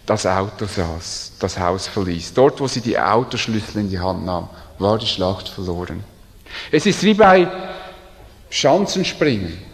das 0.05 0.25
Auto 0.25 0.65
saß, 0.65 1.33
das 1.39 1.59
Haus 1.59 1.87
verließ. 1.87 2.33
Dort, 2.33 2.61
wo 2.61 2.67
sie 2.67 2.81
die 2.81 2.97
Autoschlüssel 2.97 3.81
in 3.81 3.89
die 3.89 3.99
Hand 3.99 4.25
nahm, 4.25 4.47
war 4.79 4.97
die 4.97 5.07
Schlacht 5.07 5.49
verloren. 5.49 6.03
Es 6.71 6.85
ist 6.85 7.03
wie 7.03 7.13
bei 7.13 7.47
Schanzenspringen. 8.49 9.66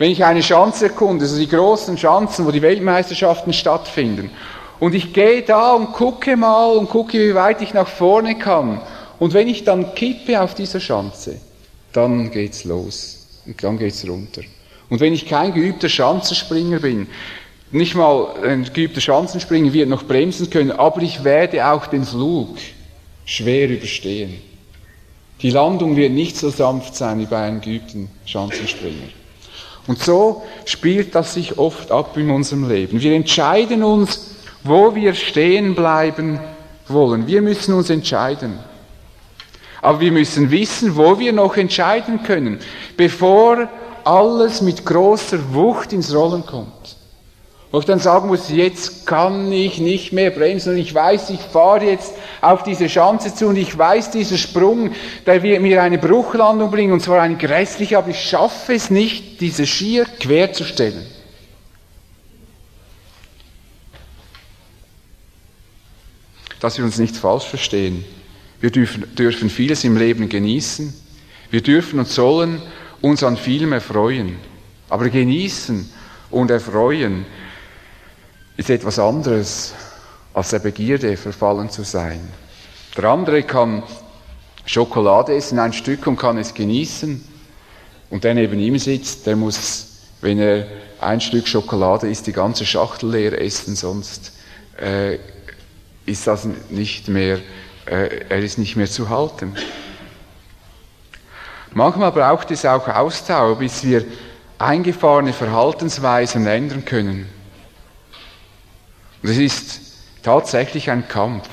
Wenn 0.00 0.12
ich 0.12 0.24
eine 0.24 0.42
Schanze 0.42 0.86
erkunde, 0.86 1.26
also 1.26 1.36
die 1.36 1.46
großen 1.46 1.98
Schanzen, 1.98 2.46
wo 2.46 2.50
die 2.50 2.62
Weltmeisterschaften 2.62 3.52
stattfinden, 3.52 4.30
und 4.78 4.94
ich 4.94 5.12
gehe 5.12 5.42
da 5.42 5.74
und 5.74 5.92
gucke 5.92 6.38
mal 6.38 6.70
und 6.70 6.88
gucke, 6.88 7.18
wie 7.18 7.34
weit 7.34 7.60
ich 7.60 7.74
nach 7.74 7.86
vorne 7.86 8.38
kann. 8.38 8.80
Und 9.18 9.34
wenn 9.34 9.46
ich 9.46 9.64
dann 9.64 9.94
kippe 9.94 10.40
auf 10.40 10.54
dieser 10.54 10.80
Schanze, 10.80 11.38
dann 11.92 12.30
geht's 12.30 12.64
los. 12.64 13.26
Und 13.44 13.62
dann 13.62 13.78
geht's 13.78 14.08
runter. 14.08 14.40
Und 14.88 15.00
wenn 15.00 15.12
ich 15.12 15.26
kein 15.26 15.52
geübter 15.52 15.90
Schanzenspringer 15.90 16.78
bin, 16.78 17.06
nicht 17.70 17.94
mal 17.94 18.36
ein 18.42 18.70
geübter 18.72 19.02
Schanzenspringer 19.02 19.74
wird 19.74 19.90
noch 19.90 20.04
bremsen 20.04 20.48
können, 20.48 20.72
aber 20.72 21.02
ich 21.02 21.24
werde 21.24 21.66
auch 21.66 21.88
den 21.88 22.04
Flug 22.04 22.56
schwer 23.26 23.68
überstehen. 23.68 24.40
Die 25.42 25.50
Landung 25.50 25.94
wird 25.94 26.12
nicht 26.12 26.38
so 26.38 26.48
sanft 26.48 26.96
sein 26.96 27.20
wie 27.20 27.26
bei 27.26 27.42
einem 27.42 27.60
geübten 27.60 28.08
Schanzenspringer. 28.24 29.19
Und 29.86 30.02
so 30.02 30.42
spielt 30.64 31.14
das 31.14 31.34
sich 31.34 31.58
oft 31.58 31.90
ab 31.90 32.16
in 32.16 32.30
unserem 32.30 32.68
Leben. 32.68 33.00
Wir 33.00 33.14
entscheiden 33.14 33.82
uns, 33.82 34.34
wo 34.62 34.94
wir 34.94 35.14
stehen 35.14 35.74
bleiben 35.74 36.38
wollen. 36.86 37.26
Wir 37.26 37.42
müssen 37.42 37.74
uns 37.74 37.90
entscheiden. 37.90 38.58
Aber 39.82 40.00
wir 40.00 40.12
müssen 40.12 40.50
wissen, 40.50 40.96
wo 40.96 41.18
wir 41.18 41.32
noch 41.32 41.56
entscheiden 41.56 42.22
können, 42.22 42.58
bevor 42.96 43.68
alles 44.04 44.60
mit 44.60 44.84
großer 44.84 45.54
Wucht 45.54 45.92
ins 45.92 46.14
Rollen 46.14 46.44
kommt. 46.44 46.99
Wo 47.72 47.78
ich 47.78 47.84
dann 47.84 48.00
sagen 48.00 48.26
muss, 48.26 48.48
jetzt 48.48 49.06
kann 49.06 49.52
ich 49.52 49.78
nicht 49.78 50.12
mehr 50.12 50.30
bremsen 50.30 50.72
und 50.72 50.78
ich 50.78 50.92
weiß, 50.92 51.30
ich 51.30 51.40
fahre 51.40 51.84
jetzt 51.84 52.14
auf 52.40 52.64
diese 52.64 52.88
Schanze 52.88 53.32
zu 53.32 53.46
und 53.46 53.56
ich 53.56 53.78
weiß, 53.78 54.10
dieser 54.10 54.38
Sprung, 54.38 54.92
der 55.24 55.40
wird 55.44 55.62
mir 55.62 55.80
eine 55.80 55.98
Bruchlandung 55.98 56.72
bringen 56.72 56.92
und 56.92 57.00
zwar 57.00 57.22
eine 57.22 57.36
grässliche, 57.36 57.96
aber 57.98 58.08
ich 58.08 58.20
schaffe 58.20 58.74
es 58.74 58.90
nicht, 58.90 59.40
diese 59.40 59.66
Skier 59.66 60.04
quer 60.18 60.52
zu 60.52 60.64
stellen. 60.64 61.06
Dass 66.58 66.76
wir 66.76 66.84
uns 66.84 66.98
nicht 66.98 67.16
falsch 67.16 67.44
verstehen. 67.44 68.04
Wir 68.60 68.70
dürfen, 68.70 69.14
dürfen 69.14 69.48
vieles 69.48 69.84
im 69.84 69.96
Leben 69.96 70.28
genießen. 70.28 70.92
Wir 71.52 71.62
dürfen 71.62 72.00
und 72.00 72.08
sollen 72.08 72.60
uns 73.00 73.22
an 73.22 73.36
vielem 73.36 73.72
erfreuen. 73.72 74.36
Aber 74.88 75.08
genießen 75.08 75.88
und 76.30 76.50
erfreuen 76.50 77.26
ist 78.60 78.68
etwas 78.68 78.98
anderes, 78.98 79.72
als 80.34 80.50
der 80.50 80.58
Begierde 80.58 81.16
verfallen 81.16 81.70
zu 81.70 81.82
sein. 81.82 82.20
Der 82.94 83.04
andere 83.04 83.42
kann 83.42 83.82
Schokolade 84.66 85.34
essen, 85.34 85.58
ein 85.58 85.72
Stück, 85.72 86.06
und 86.06 86.18
kann 86.18 86.36
es 86.36 86.52
genießen. 86.52 87.24
Und 88.10 88.22
der 88.22 88.34
neben 88.34 88.60
ihm 88.60 88.78
sitzt, 88.78 89.26
der 89.26 89.36
muss, 89.36 90.02
wenn 90.20 90.38
er 90.38 90.66
ein 91.00 91.22
Stück 91.22 91.48
Schokolade 91.48 92.10
isst, 92.10 92.26
die 92.26 92.34
ganze 92.34 92.66
Schachtel 92.66 93.12
leer 93.12 93.40
essen, 93.40 93.76
sonst 93.76 94.32
äh, 94.78 95.16
ist 96.04 96.26
das 96.26 96.46
nicht 96.68 97.08
mehr, 97.08 97.38
äh, 97.86 98.26
er 98.28 98.40
ist 98.40 98.58
nicht 98.58 98.76
mehr 98.76 98.88
zu 98.88 99.08
halten. 99.08 99.56
Manchmal 101.72 102.12
braucht 102.12 102.50
es 102.50 102.66
auch 102.66 102.86
Ausdauer, 102.88 103.56
bis 103.56 103.84
wir 103.84 104.04
eingefahrene 104.58 105.32
Verhaltensweisen 105.32 106.46
ändern 106.46 106.84
können. 106.84 107.39
Und 109.22 109.30
es 109.30 109.38
ist 109.38 109.80
tatsächlich 110.22 110.90
ein 110.90 111.08
Kampf, 111.08 111.48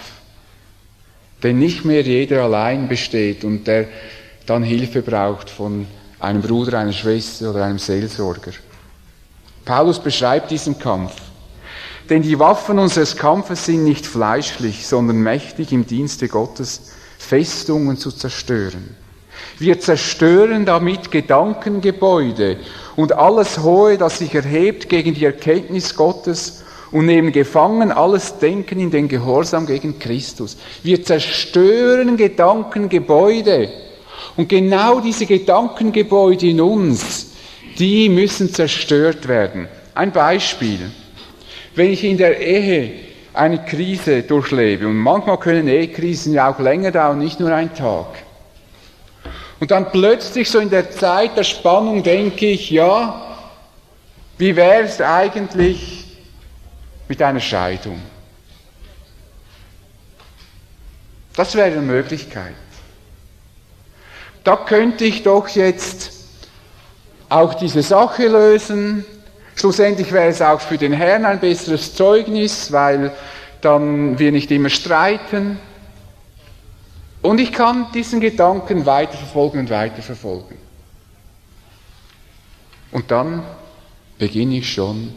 den 1.44 1.60
nicht 1.60 1.86
mehr 1.86 2.02
jeder 2.02 2.44
allein 2.44 2.88
besteht 2.88 3.44
und 3.44 3.68
der 3.68 3.88
dann 4.46 4.64
Hilfe 4.64 5.02
braucht 5.02 5.50
von 5.50 5.86
einem 6.20 6.42
Bruder, 6.42 6.80
einer 6.80 6.94
Schwester 6.94 7.52
oder 7.52 7.66
einem 7.66 7.80
Seelsorger. 7.80 8.52
Paulus 9.66 10.00
beschreibt 10.00 10.50
diesen 10.50 10.80
Kampf. 10.80 11.14
Denn 12.10 12.22
die 12.22 12.40
Waffen 12.40 12.80
unseres 12.80 13.18
Kampfes 13.18 13.66
sind 13.66 13.84
nicht 13.84 14.08
fleischlich, 14.08 14.88
sondern 14.88 15.18
mächtig 15.18 15.74
im 15.74 15.86
Dienste 15.86 16.30
Gottes, 16.30 16.94
Festungen 17.18 17.98
zu 17.98 18.12
zerstören. 18.12 18.96
Wir 19.60 19.80
zerstören 19.80 20.66
damit 20.66 21.12
Gedankengebäude 21.12 22.58
und 22.96 23.12
alles 23.12 23.60
Hohe, 23.60 23.98
das 23.98 24.20
sich 24.20 24.34
erhebt 24.34 24.88
gegen 24.88 25.14
die 25.14 25.26
Erkenntnis 25.26 25.96
Gottes 25.96 26.64
und 26.92 27.06
nehmen 27.06 27.32
gefangen 27.32 27.92
alles 27.92 28.38
Denken 28.40 28.80
in 28.80 28.92
den 28.92 29.08
Gehorsam 29.08 29.66
gegen 29.66 30.00
Christus. 30.00 30.58
Wir 30.84 31.04
zerstören 31.04 32.18
Gedankengebäude. 32.18 33.70
Und 34.36 34.50
genau 34.50 35.00
diese 35.00 35.26
Gedankengebäude 35.26 36.48
in 36.48 36.62
uns, 36.62 37.32
die 37.78 38.10
müssen 38.10 38.54
zerstört 38.54 39.28
werden. 39.28 39.68
Ein 39.94 40.12
Beispiel. 40.12 40.92
Wenn 41.76 41.92
ich 41.92 42.04
in 42.04 42.18
der 42.18 42.40
Ehe 42.40 42.92
eine 43.34 43.64
Krise 43.66 44.24
durchlebe, 44.24 44.88
und 44.88 44.98
manchmal 44.98 45.40
können 45.40 45.68
Ehekrisen 45.68 46.34
ja 46.34 46.52
auch 46.52 46.60
länger 46.60 46.92
dauern, 46.92 47.20
nicht 47.20 47.40
nur 47.40 47.54
ein 47.54 47.74
Tag. 47.76 48.08
Und 49.60 49.72
dann 49.72 49.92
plötzlich 49.92 50.50
so 50.50 50.60
in 50.60 50.70
der 50.70 50.92
Zeit 50.92 51.36
der 51.36 51.44
Spannung 51.44 52.04
denke 52.04 52.48
ich, 52.48 52.70
ja, 52.70 53.22
wie 54.38 54.56
wäre 54.56 54.84
es 54.84 55.02
eigentlich, 55.02 56.07
mit 57.08 57.22
einer 57.22 57.40
Scheidung. 57.40 58.02
Das 61.36 61.56
wäre 61.56 61.68
eine 61.68 61.82
Möglichkeit. 61.82 62.56
Da 64.44 64.56
könnte 64.56 65.06
ich 65.06 65.24
doch 65.24 65.48
jetzt 65.50 66.12
auch 67.30 67.54
diese 67.54 67.84
Sache 67.84 68.28
lösen. 68.28 69.06
Schlussendlich 69.56 70.12
wäre 70.12 70.30
es 70.30 70.42
auch 70.42 70.62
für 70.62 70.78
den 70.78 70.94
Herrn 70.94 71.26
ein 71.26 71.40
besseres 71.40 71.94
Zeugnis, 71.94 72.72
weil 72.72 73.12
dann 73.62 74.18
wir 74.18 74.32
nicht 74.32 74.50
immer 74.52 74.70
streiten. 74.70 75.60
Und 77.22 77.40
ich 77.40 77.52
kann 77.52 77.92
diesen 77.92 78.20
Gedanken 78.20 78.86
weiterverfolgen 78.86 79.60
und 79.60 79.70
weiterverfolgen. 79.70 80.58
Und 82.92 83.12
dann 83.12 83.44
beginne 84.18 84.58
ich 84.58 84.72
schon 84.72 85.14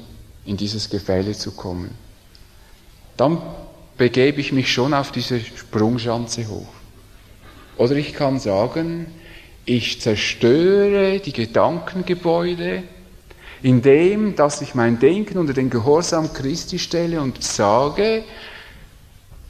in 0.50 0.56
dieses 0.56 0.90
Gefälle 0.90 1.32
zu 1.32 1.52
kommen. 1.52 1.92
Dann 3.16 3.40
begebe 3.96 4.40
ich 4.40 4.50
mich 4.50 4.72
schon 4.72 4.92
auf 4.92 5.12
diese 5.12 5.38
Sprungschanze 5.38 6.48
hoch. 6.48 6.66
Oder 7.76 7.94
ich 7.94 8.14
kann 8.14 8.40
sagen, 8.40 9.06
ich 9.64 10.00
zerstöre 10.00 11.20
die 11.20 11.32
Gedankengebäude, 11.32 12.82
indem 13.62 14.34
dass 14.34 14.60
ich 14.60 14.74
mein 14.74 14.98
Denken 14.98 15.38
unter 15.38 15.52
den 15.52 15.70
Gehorsam 15.70 16.32
Christi 16.32 16.80
stelle 16.80 17.20
und 17.20 17.44
sage, 17.44 18.24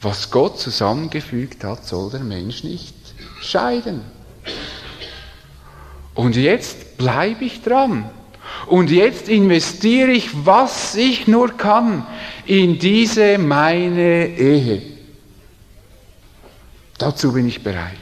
was 0.02 0.30
Gott 0.30 0.58
zusammengefügt 0.58 1.64
hat, 1.64 1.86
soll 1.86 2.10
der 2.10 2.20
Mensch 2.20 2.62
nicht 2.62 2.94
scheiden. 3.40 4.02
Und 6.14 6.36
jetzt 6.36 6.98
bleibe 6.98 7.46
ich 7.46 7.62
dran. 7.62 8.10
Und 8.66 8.90
jetzt 8.90 9.28
investiere 9.28 10.10
ich, 10.10 10.30
was 10.44 10.94
ich 10.94 11.26
nur 11.26 11.56
kann, 11.56 12.06
in 12.46 12.78
diese 12.78 13.38
meine 13.38 14.28
Ehe. 14.28 14.82
Dazu 16.98 17.32
bin 17.32 17.48
ich 17.48 17.62
bereit. 17.62 17.96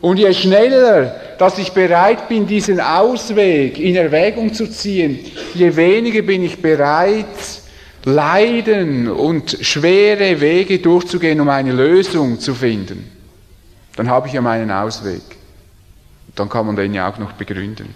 Und 0.00 0.18
je 0.18 0.32
schneller, 0.34 1.14
dass 1.38 1.58
ich 1.58 1.72
bereit 1.72 2.28
bin, 2.28 2.46
diesen 2.46 2.80
Ausweg 2.80 3.78
in 3.78 3.96
Erwägung 3.96 4.52
zu 4.52 4.70
ziehen, 4.70 5.18
je 5.54 5.74
weniger 5.74 6.22
bin 6.22 6.44
ich 6.44 6.60
bereit, 6.60 7.26
Leiden 8.04 9.08
und 9.08 9.58
schwere 9.62 10.40
Wege 10.40 10.78
durchzugehen, 10.78 11.40
um 11.40 11.48
eine 11.48 11.72
Lösung 11.72 12.38
zu 12.38 12.54
finden. 12.54 13.10
Dann 13.96 14.08
habe 14.08 14.28
ich 14.28 14.34
ja 14.34 14.40
meinen 14.40 14.70
Ausweg 14.70 15.22
dann 16.36 16.48
kann 16.48 16.66
man 16.66 16.76
den 16.76 16.94
ja 16.94 17.10
auch 17.10 17.18
noch 17.18 17.32
begründen. 17.32 17.94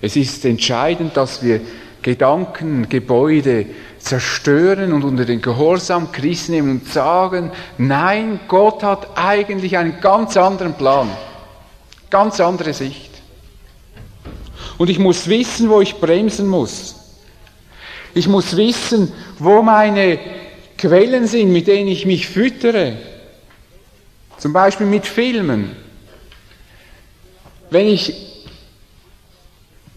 Es 0.00 0.16
ist 0.16 0.44
entscheidend, 0.44 1.16
dass 1.16 1.42
wir 1.42 1.60
Gedanken, 2.02 2.88
Gebäude 2.90 3.64
zerstören 3.98 4.92
und 4.92 5.04
unter 5.04 5.24
den 5.24 5.40
Gehorsam 5.40 6.12
Christi 6.12 6.52
nehmen 6.52 6.70
und 6.70 6.88
sagen, 6.88 7.50
nein, 7.78 8.40
Gott 8.46 8.82
hat 8.82 9.16
eigentlich 9.16 9.78
einen 9.78 10.00
ganz 10.00 10.36
anderen 10.36 10.74
Plan, 10.74 11.08
ganz 12.10 12.40
andere 12.40 12.74
Sicht. 12.74 13.10
Und 14.76 14.90
ich 14.90 14.98
muss 14.98 15.28
wissen, 15.28 15.70
wo 15.70 15.80
ich 15.80 15.94
bremsen 15.96 16.48
muss. 16.48 16.96
Ich 18.12 18.28
muss 18.28 18.56
wissen, 18.56 19.12
wo 19.38 19.62
meine 19.62 20.18
Quellen 20.76 21.26
sind, 21.26 21.52
mit 21.52 21.66
denen 21.66 21.88
ich 21.88 22.04
mich 22.04 22.28
füttere. 22.28 22.98
Zum 24.44 24.52
Beispiel 24.52 24.86
mit 24.86 25.06
Filmen. 25.06 25.74
Wenn 27.70 27.86
ich 27.86 28.14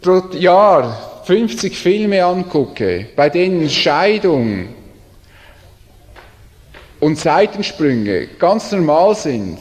pro 0.01 0.21
Jahr 0.39 1.21
50 1.25 1.77
Filme 1.77 2.23
angucke, 2.23 3.09
bei 3.17 3.29
denen 3.29 3.69
Scheidung 3.69 4.69
und 7.01 7.19
Seitensprünge 7.19 8.27
ganz 8.39 8.71
normal 8.71 9.15
sind, 9.15 9.57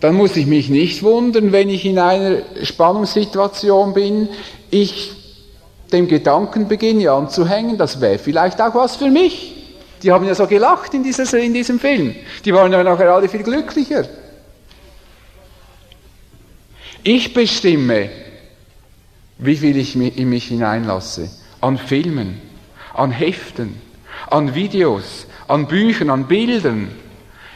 dann 0.00 0.16
muss 0.16 0.36
ich 0.36 0.44
mich 0.44 0.68
nicht 0.68 1.02
wundern, 1.02 1.50
wenn 1.50 1.70
ich 1.70 1.86
in 1.86 1.98
einer 1.98 2.42
Spannungssituation 2.62 3.94
bin, 3.94 4.28
ich 4.70 5.12
dem 5.90 6.08
Gedanken 6.08 6.68
beginne 6.68 7.10
anzuhängen, 7.10 7.78
das 7.78 8.02
wäre 8.02 8.18
vielleicht 8.18 8.60
auch 8.60 8.74
was 8.74 8.96
für 8.96 9.08
mich. 9.08 9.59
Die 10.02 10.10
haben 10.10 10.24
ja 10.26 10.34
so 10.34 10.46
gelacht 10.46 10.94
in, 10.94 11.02
dieser, 11.02 11.38
in 11.38 11.52
diesem 11.52 11.78
Film. 11.78 12.14
Die 12.44 12.54
waren 12.54 12.72
ja 12.72 12.82
nachher 12.82 13.12
alle 13.12 13.28
viel 13.28 13.42
glücklicher. 13.42 14.06
Ich 17.02 17.32
bestimme, 17.34 18.10
wie 19.38 19.56
viel 19.56 19.76
ich 19.76 19.96
in 19.96 20.28
mich 20.28 20.48
hineinlasse. 20.48 21.30
An 21.60 21.78
Filmen, 21.78 22.40
an 22.94 23.10
Heften, 23.10 23.74
an 24.30 24.54
Videos, 24.54 25.26
an 25.48 25.66
Büchern, 25.66 26.10
an 26.10 26.26
Bildern. 26.26 26.90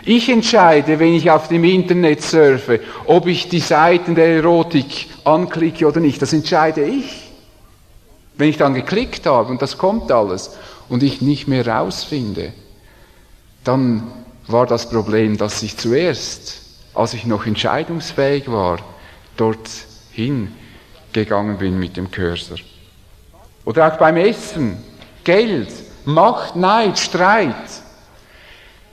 Ich 0.04 0.28
entscheide, 0.28 0.98
wenn 0.98 1.14
ich 1.14 1.30
auf 1.30 1.48
dem 1.48 1.64
Internet 1.64 2.22
surfe, 2.22 2.80
ob 3.06 3.26
ich 3.26 3.48
die 3.48 3.60
Seiten 3.60 4.14
der 4.14 4.36
Erotik 4.36 5.08
anklicke 5.24 5.86
oder 5.86 6.00
nicht. 6.00 6.20
Das 6.20 6.34
entscheide 6.34 6.84
ich. 6.84 7.30
Wenn 8.36 8.48
ich 8.48 8.58
dann 8.58 8.74
geklickt 8.74 9.26
habe 9.26 9.50
und 9.50 9.62
das 9.62 9.78
kommt 9.78 10.10
alles 10.12 10.58
und 10.94 11.02
ich 11.02 11.20
nicht 11.20 11.48
mehr 11.48 11.66
rausfinde, 11.66 12.52
dann 13.64 14.12
war 14.46 14.64
das 14.64 14.88
Problem, 14.88 15.36
dass 15.36 15.60
ich 15.64 15.76
zuerst, 15.76 16.60
als 16.94 17.14
ich 17.14 17.26
noch 17.26 17.46
entscheidungsfähig 17.46 18.48
war, 18.48 18.78
dorthin 19.36 20.52
gegangen 21.12 21.58
bin 21.58 21.80
mit 21.80 21.96
dem 21.96 22.12
Cursor. 22.12 22.58
Oder 23.64 23.92
auch 23.92 23.98
beim 23.98 24.16
Essen, 24.18 24.76
Geld, 25.24 25.66
Macht, 26.04 26.54
Neid, 26.54 26.96
Streit. 26.96 27.56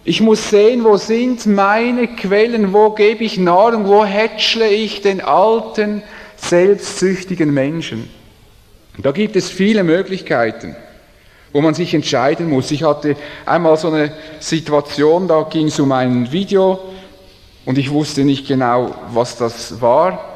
Ich 0.03 0.21
muss 0.21 0.49
sehen, 0.49 0.83
wo 0.83 0.97
sind 0.97 1.45
meine 1.45 2.15
Quellen, 2.15 2.73
wo 2.73 2.95
gebe 2.95 3.23
ich 3.23 3.37
Nahrung, 3.37 3.87
wo 3.87 4.03
hätschle 4.03 4.67
ich 4.67 5.03
den 5.03 5.21
alten, 5.21 6.01
selbstsüchtigen 6.37 7.53
Menschen. 7.53 8.09
Da 8.97 9.11
gibt 9.11 9.35
es 9.35 9.51
viele 9.51 9.83
Möglichkeiten, 9.83 10.75
wo 11.53 11.61
man 11.61 11.73
sich 11.73 11.93
entscheiden 11.93 12.49
muss. 12.49 12.71
Ich 12.71 12.83
hatte 12.83 13.15
einmal 13.45 13.77
so 13.77 13.87
eine 13.89 14.11
Situation, 14.39 15.27
da 15.27 15.43
ging 15.43 15.67
es 15.67 15.79
um 15.79 15.91
ein 15.91 16.31
Video 16.31 16.79
und 17.65 17.77
ich 17.77 17.91
wusste 17.91 18.23
nicht 18.23 18.47
genau, 18.47 18.95
was 19.13 19.37
das 19.37 19.81
war 19.81 20.31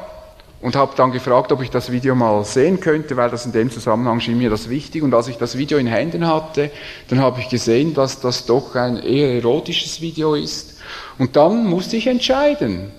und 0.60 0.74
habe 0.74 0.92
dann 0.96 1.12
gefragt, 1.12 1.52
ob 1.52 1.62
ich 1.62 1.70
das 1.70 1.92
Video 1.92 2.14
mal 2.14 2.44
sehen 2.44 2.80
könnte, 2.80 3.16
weil 3.16 3.30
das 3.30 3.46
in 3.46 3.52
dem 3.52 3.70
Zusammenhang 3.70 4.20
schien 4.20 4.38
mir 4.38 4.50
das 4.50 4.68
wichtig. 4.68 5.02
Und 5.02 5.14
als 5.14 5.28
ich 5.28 5.36
das 5.36 5.56
Video 5.56 5.78
in 5.78 5.86
Händen 5.86 6.26
hatte, 6.26 6.70
dann 7.08 7.20
habe 7.20 7.40
ich 7.40 7.48
gesehen, 7.48 7.94
dass 7.94 8.20
das 8.20 8.46
doch 8.46 8.74
ein 8.74 8.96
eher 8.96 9.34
erotisches 9.34 10.00
Video 10.00 10.34
ist. 10.34 10.78
Und 11.18 11.36
dann 11.36 11.66
musste 11.66 11.96
ich 11.96 12.06
entscheiden, 12.06 12.90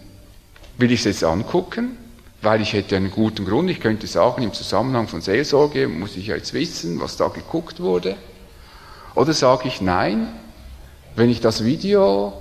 will 0.77 0.91
ich 0.91 0.99
es 0.99 1.05
jetzt 1.05 1.23
angucken, 1.23 1.97
weil 2.41 2.61
ich 2.61 2.73
hätte 2.73 2.95
einen 2.95 3.11
guten 3.11 3.45
Grund, 3.45 3.69
ich 3.69 3.79
könnte 3.79 4.07
sagen, 4.07 4.43
im 4.43 4.53
Zusammenhang 4.53 5.07
von 5.07 5.21
Seelsorge 5.21 5.87
muss 5.87 6.15
ich 6.15 6.27
jetzt 6.27 6.53
wissen, 6.53 6.99
was 6.99 7.17
da 7.17 7.29
geguckt 7.29 7.79
wurde. 7.79 8.15
Oder 9.15 9.33
sage 9.33 9.67
ich 9.67 9.81
nein, 9.81 10.27
wenn 11.15 11.29
ich 11.29 11.41
das 11.41 11.63
Video 11.63 12.33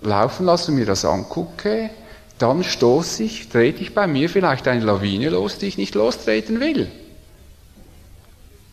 laufen 0.00 0.46
lasse 0.46 0.70
und 0.70 0.78
mir 0.78 0.86
das 0.86 1.04
angucke, 1.04 1.90
dann 2.38 2.62
stoße 2.62 3.24
ich, 3.24 3.48
trete 3.48 3.82
ich 3.82 3.94
bei 3.94 4.06
mir 4.06 4.28
vielleicht 4.28 4.68
eine 4.68 4.84
Lawine 4.84 5.30
los, 5.30 5.58
die 5.58 5.66
ich 5.66 5.78
nicht 5.78 5.94
lostreten 5.94 6.60
will. 6.60 6.90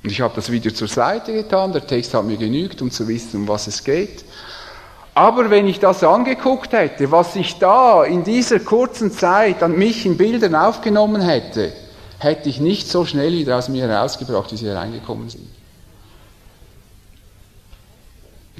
Und 0.04 0.12
ich 0.12 0.22
habe 0.22 0.34
das 0.36 0.52
Video 0.52 0.72
zur 0.72 0.88
Seite 0.88 1.34
getan, 1.34 1.74
der 1.74 1.86
Text 1.86 2.14
hat 2.14 2.26
mir 2.26 2.38
genügt, 2.38 2.82
um 2.82 2.90
zu 2.90 3.08
wissen, 3.08 3.42
um 3.42 3.48
was 3.48 3.68
es 3.68 3.84
geht. 3.84 4.26
Aber 5.14 5.50
wenn 5.50 5.68
ich 5.68 5.80
das 5.80 6.04
angeguckt 6.04 6.72
hätte, 6.72 7.12
was 7.12 7.36
ich 7.36 7.60
da 7.60 8.04
in 8.04 8.24
dieser 8.24 8.60
kurzen 8.60 9.12
Zeit 9.12 9.62
an 9.62 9.78
mich 9.78 10.06
in 10.06 10.18
Bildern 10.18 10.56
aufgenommen 10.56 11.22
hätte, 11.22 11.74
hätte 12.20 12.48
ich 12.48 12.60
nicht 12.60 12.88
so 12.88 13.06
schnell 13.06 13.34
wieder 13.34 13.58
aus 13.58 13.68
mir 13.68 13.88
herausgebracht, 13.88 14.52
wie 14.52 14.58
sie 14.58 14.68
hereingekommen 14.68 15.30
sind. 15.30 15.48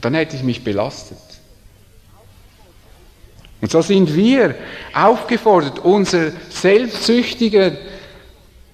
Dann 0.02 0.16
hätte 0.16 0.36
ich 0.36 0.44
mich 0.44 0.64
belastet. 0.64 1.20
Und 3.62 3.70
so 3.70 3.82
sind 3.82 4.16
wir 4.16 4.56
aufgefordert, 4.94 5.80
unser 5.80 6.32
selbstsüchtiger 6.50 7.74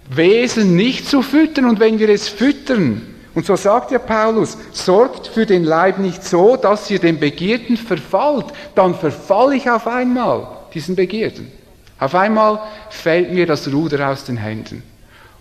Wesen 0.09 0.75
nicht 0.77 1.07
zu 1.07 1.21
füttern. 1.21 1.65
Und 1.65 1.81
wenn 1.81 1.99
wir 1.99 2.07
es 2.07 2.29
füttern, 2.29 3.16
und 3.37 3.45
so 3.45 3.55
sagt 3.55 3.91
ja 3.91 3.99
Paulus, 3.99 4.57
sorgt 4.71 5.27
für 5.27 5.45
den 5.45 5.63
Leib 5.63 5.99
nicht 5.99 6.23
so, 6.23 6.55
dass 6.55 6.89
ihr 6.89 6.97
den 6.97 7.19
Begierden 7.19 7.77
verfallt, 7.77 8.47
dann 8.73 8.95
verfalle 8.95 9.55
ich 9.55 9.69
auf 9.69 9.85
einmal 9.85 10.47
diesen 10.73 10.95
Begierden. 10.95 11.51
Auf 11.99 12.15
einmal 12.15 12.59
fällt 12.89 13.31
mir 13.31 13.45
das 13.45 13.71
Ruder 13.71 14.09
aus 14.09 14.23
den 14.23 14.37
Händen. 14.37 14.81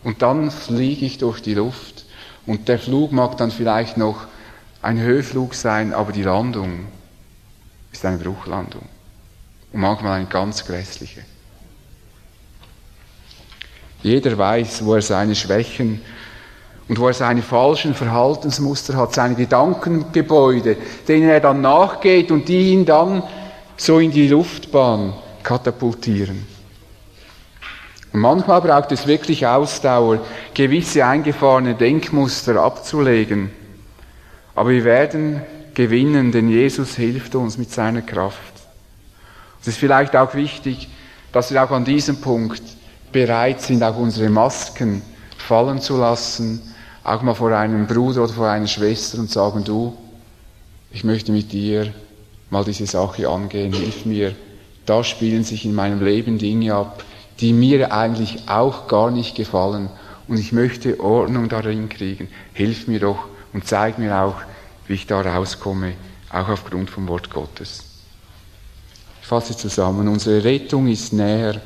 Und 0.05 0.21
dann 0.21 0.51
fliege 0.51 1.07
ich 1.07 1.17
durch 1.17 1.41
die 1.41 1.55
Luft. 1.55 2.05
Und 2.45 2.69
der 2.69 2.79
Flug 2.79 3.13
mag 3.13 3.39
dann 3.39 3.51
vielleicht 3.51 3.97
noch 3.97 4.27
ein 4.83 5.01
Höhenflug 5.01 5.55
sein, 5.55 5.95
aber 5.95 6.13
die 6.13 6.23
Landung 6.23 6.85
ist 7.93 8.05
eine 8.05 8.19
Bruchlandung 8.19 8.85
und 9.73 9.81
manchmal 9.81 10.19
eine 10.19 10.29
ganz 10.29 10.67
grässliche. 10.67 11.23
Jeder 14.03 14.37
weiß, 14.37 14.85
wo 14.85 14.97
er 14.97 15.01
seine 15.01 15.35
Schwächen 15.35 16.03
und 16.89 17.01
wo 17.01 17.09
er 17.09 17.15
seine 17.15 17.43
falschen 17.43 17.95
Verhaltensmuster 17.95 18.97
hat, 18.97 19.15
seine 19.15 19.35
Gedankengebäude, 19.35 20.77
denen 21.09 21.29
er 21.29 21.41
dann 21.41 21.61
nachgeht 21.61 22.31
und 22.31 22.49
die 22.49 22.73
ihn 22.73 22.85
dann 22.85 23.23
so 23.77 23.99
in 23.99 24.13
die 24.13 24.29
Luftbahn 24.29 25.15
katapultieren. 25.43 26.47
Und 28.13 28.21
manchmal 28.21 28.61
braucht 28.61 28.93
es 28.93 29.07
wirklich 29.07 29.47
Ausdauer, 29.47 30.21
gewisse 30.55 31.05
eingefahrene 31.05 31.75
Denkmuster 31.75 32.57
abzulegen. 32.57 33.51
Aber 34.55 34.71
wir 34.71 34.85
werden 34.85 35.43
gewinnen, 35.75 36.33
denn 36.33 36.49
Jesus 36.49 36.97
hilft 36.97 37.35
uns 37.35 37.59
mit 37.59 37.71
seiner 37.71 38.01
Kraft. 38.01 38.39
Es 39.61 39.69
ist 39.69 39.79
vielleicht 39.79 40.17
auch 40.17 40.35
wichtig, 40.35 40.89
dass 41.33 41.53
wir 41.53 41.63
auch 41.63 41.73
an 41.73 41.85
diesem 41.85 42.21
Punkt 42.21 42.63
bereit 43.13 43.61
sind, 43.61 43.83
auch 43.83 43.99
unsere 43.99 44.31
Masken 44.31 45.03
fallen 45.37 45.81
zu 45.81 45.99
lassen, 45.99 46.63
auch 47.07 47.23
mal 47.23 47.35
vor 47.35 47.53
einem 47.53 47.87
Bruder 47.87 48.25
oder 48.25 48.33
vor 48.33 48.49
einer 48.49 48.67
Schwester 48.67 49.19
und 49.19 49.31
sagen, 49.31 49.63
du, 49.63 49.97
ich 50.91 51.05
möchte 51.05 51.31
mit 51.31 51.53
dir 51.53 51.93
mal 52.51 52.65
diese 52.65 52.87
Sache 52.87 53.29
angehen, 53.29 53.73
hilf 53.73 54.05
mir. 54.07 54.35
Da 54.87 55.05
spielen 55.05 55.45
sich 55.45 55.65
in 55.65 55.75
meinem 55.75 56.05
Leben 56.05 56.39
Dinge 56.39 56.75
ab, 56.75 57.05
die 57.39 57.53
mir 57.53 57.93
eigentlich 57.93 58.49
auch 58.49 58.89
gar 58.89 59.13
nicht 59.13 59.37
gefallen 59.37 59.89
und 60.27 60.39
ich 60.39 60.51
möchte 60.51 60.99
Ordnung 60.99 61.49
darin 61.49 61.89
kriegen. 61.89 62.29
Hilf 62.55 62.89
mir 62.89 62.99
doch 62.99 63.29
und 63.53 63.69
zeig 63.69 63.99
mir 63.99 64.17
auch, 64.21 64.37
wie 64.89 64.95
ich 64.95 65.07
da 65.07 65.21
rauskomme, 65.21 65.93
auch 66.33 66.49
aufgrund 66.49 66.91
vom 66.91 67.07
Wort 67.07 67.31
Gottes. 67.31 67.85
Ich 69.23 69.29
fasse 69.29 69.57
zusammen, 69.57 70.09
unsere 70.09 70.43
Rettung 70.43 70.89
ist 70.89 71.13
näher, 71.13 71.61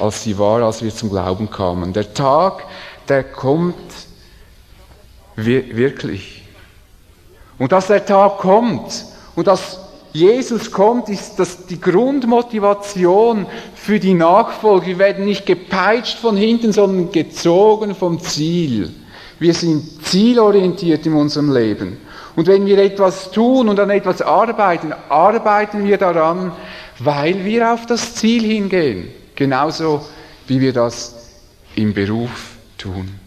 als 0.00 0.22
sie 0.22 0.38
war, 0.38 0.62
als 0.62 0.82
wir 0.82 0.94
zum 0.94 1.10
Glauben 1.10 1.50
kamen. 1.50 1.92
Der 1.92 2.14
Tag, 2.14 2.64
der 3.08 3.24
kommt 3.24 4.05
wirklich. 5.36 6.42
Und 7.58 7.72
dass 7.72 7.86
der 7.86 8.04
Tag 8.04 8.38
kommt 8.38 9.04
und 9.34 9.46
dass 9.46 9.80
Jesus 10.12 10.72
kommt, 10.72 11.10
ist 11.10 11.36
das 11.36 11.66
die 11.66 11.80
Grundmotivation 11.80 13.46
für 13.74 14.00
die 14.00 14.14
Nachfolge. 14.14 14.86
Wir 14.86 14.98
werden 14.98 15.26
nicht 15.26 15.44
gepeitscht 15.44 16.18
von 16.18 16.36
hinten, 16.36 16.72
sondern 16.72 17.12
gezogen 17.12 17.94
vom 17.94 18.18
Ziel. 18.20 18.94
Wir 19.38 19.52
sind 19.52 20.06
zielorientiert 20.06 21.04
in 21.04 21.12
unserem 21.12 21.52
Leben. 21.52 21.98
Und 22.34 22.46
wenn 22.46 22.64
wir 22.64 22.78
etwas 22.78 23.30
tun 23.30 23.68
und 23.68 23.78
an 23.78 23.90
etwas 23.90 24.22
arbeiten, 24.22 24.94
arbeiten 25.08 25.84
wir 25.84 25.98
daran, 25.98 26.52
weil 26.98 27.44
wir 27.44 27.72
auf 27.72 27.84
das 27.86 28.14
Ziel 28.14 28.42
hingehen. 28.42 29.08
Genauso 29.34 30.04
wie 30.46 30.60
wir 30.60 30.72
das 30.72 31.14
im 31.74 31.92
Beruf 31.92 32.56
tun. 32.78 33.25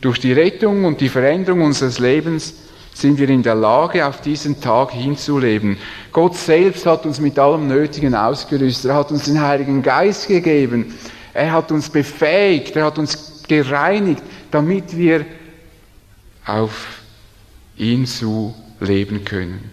Durch 0.00 0.20
die 0.20 0.32
Rettung 0.32 0.84
und 0.84 1.00
die 1.00 1.08
Veränderung 1.08 1.62
unseres 1.62 1.98
Lebens 1.98 2.54
sind 2.94 3.18
wir 3.18 3.28
in 3.28 3.42
der 3.42 3.54
Lage, 3.54 4.06
auf 4.06 4.20
diesen 4.20 4.60
Tag 4.60 4.92
hinzuleben. 4.92 5.76
Gott 6.12 6.36
selbst 6.36 6.84
hat 6.86 7.06
uns 7.06 7.20
mit 7.20 7.38
allem 7.38 7.68
Nötigen 7.68 8.14
ausgerüstet. 8.14 8.90
Er 8.90 8.96
hat 8.96 9.10
uns 9.10 9.24
den 9.24 9.40
Heiligen 9.40 9.82
Geist 9.82 10.28
gegeben. 10.28 10.94
Er 11.32 11.52
hat 11.52 11.70
uns 11.70 11.88
befähigt. 11.88 12.74
Er 12.76 12.86
hat 12.86 12.98
uns 12.98 13.44
gereinigt, 13.46 14.22
damit 14.50 14.96
wir 14.96 15.24
auf 16.44 17.02
ihn 17.76 18.06
zu 18.06 18.54
leben 18.80 19.24
können. 19.24 19.70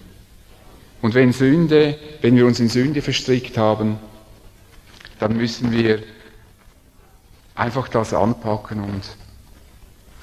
Und 1.01 1.13
wenn 1.13 1.33
Sünde, 1.33 1.97
wenn 2.21 2.35
wir 2.35 2.45
uns 2.45 2.59
in 2.59 2.69
Sünde 2.69 3.01
verstrickt 3.01 3.57
haben, 3.57 3.97
dann 5.19 5.37
müssen 5.37 5.71
wir 5.71 5.99
einfach 7.55 7.87
das 7.87 8.13
anpacken 8.13 8.83
und 8.83 9.03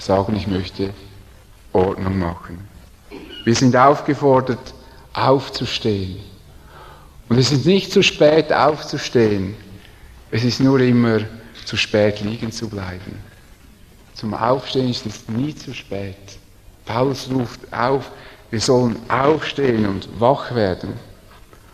sagen, 0.04 0.36
ich 0.36 0.46
möchte 0.46 0.92
Ordnung 1.72 2.18
machen. 2.18 2.58
Wir 3.44 3.54
sind 3.54 3.76
aufgefordert, 3.76 4.74
aufzustehen. 5.12 6.20
Und 7.28 7.38
es 7.38 7.52
ist 7.52 7.66
nicht 7.66 7.92
zu 7.92 8.02
spät 8.02 8.52
aufzustehen. 8.52 9.54
Es 10.30 10.44
ist 10.44 10.60
nur 10.60 10.80
immer 10.80 11.20
zu 11.64 11.76
spät 11.76 12.20
liegen 12.20 12.52
zu 12.52 12.68
bleiben. 12.68 13.18
Zum 14.14 14.34
Aufstehen 14.34 14.90
ist 14.90 15.06
es 15.06 15.28
nie 15.28 15.54
zu 15.54 15.72
spät. 15.72 16.16
Paulus 16.84 17.28
ruft 17.30 17.60
auf, 17.72 18.10
wir 18.50 18.60
sollen 18.60 18.96
aufstehen 19.08 19.86
und 19.86 20.08
wach 20.18 20.54
werden. 20.54 20.92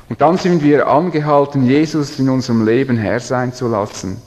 Und 0.08 0.20
dann 0.20 0.38
sind 0.38 0.62
wir 0.62 0.86
angehalten, 0.86 1.66
Jesus 1.66 2.18
in 2.18 2.28
unserem 2.28 2.64
Leben 2.64 2.96
Herr 2.96 3.20
sein 3.20 3.52
zu 3.52 3.68
lassen. 3.68 4.22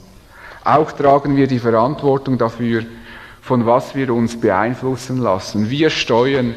Auch 0.64 0.92
tragen 0.92 1.36
wir 1.36 1.46
die 1.46 1.58
Verantwortung 1.58 2.38
dafür, 2.38 2.84
von 3.42 3.66
was 3.66 3.94
wir 3.94 4.14
uns 4.14 4.40
beeinflussen 4.40 5.18
lassen. 5.18 5.68
Wir 5.68 5.90
steuern, 5.90 6.54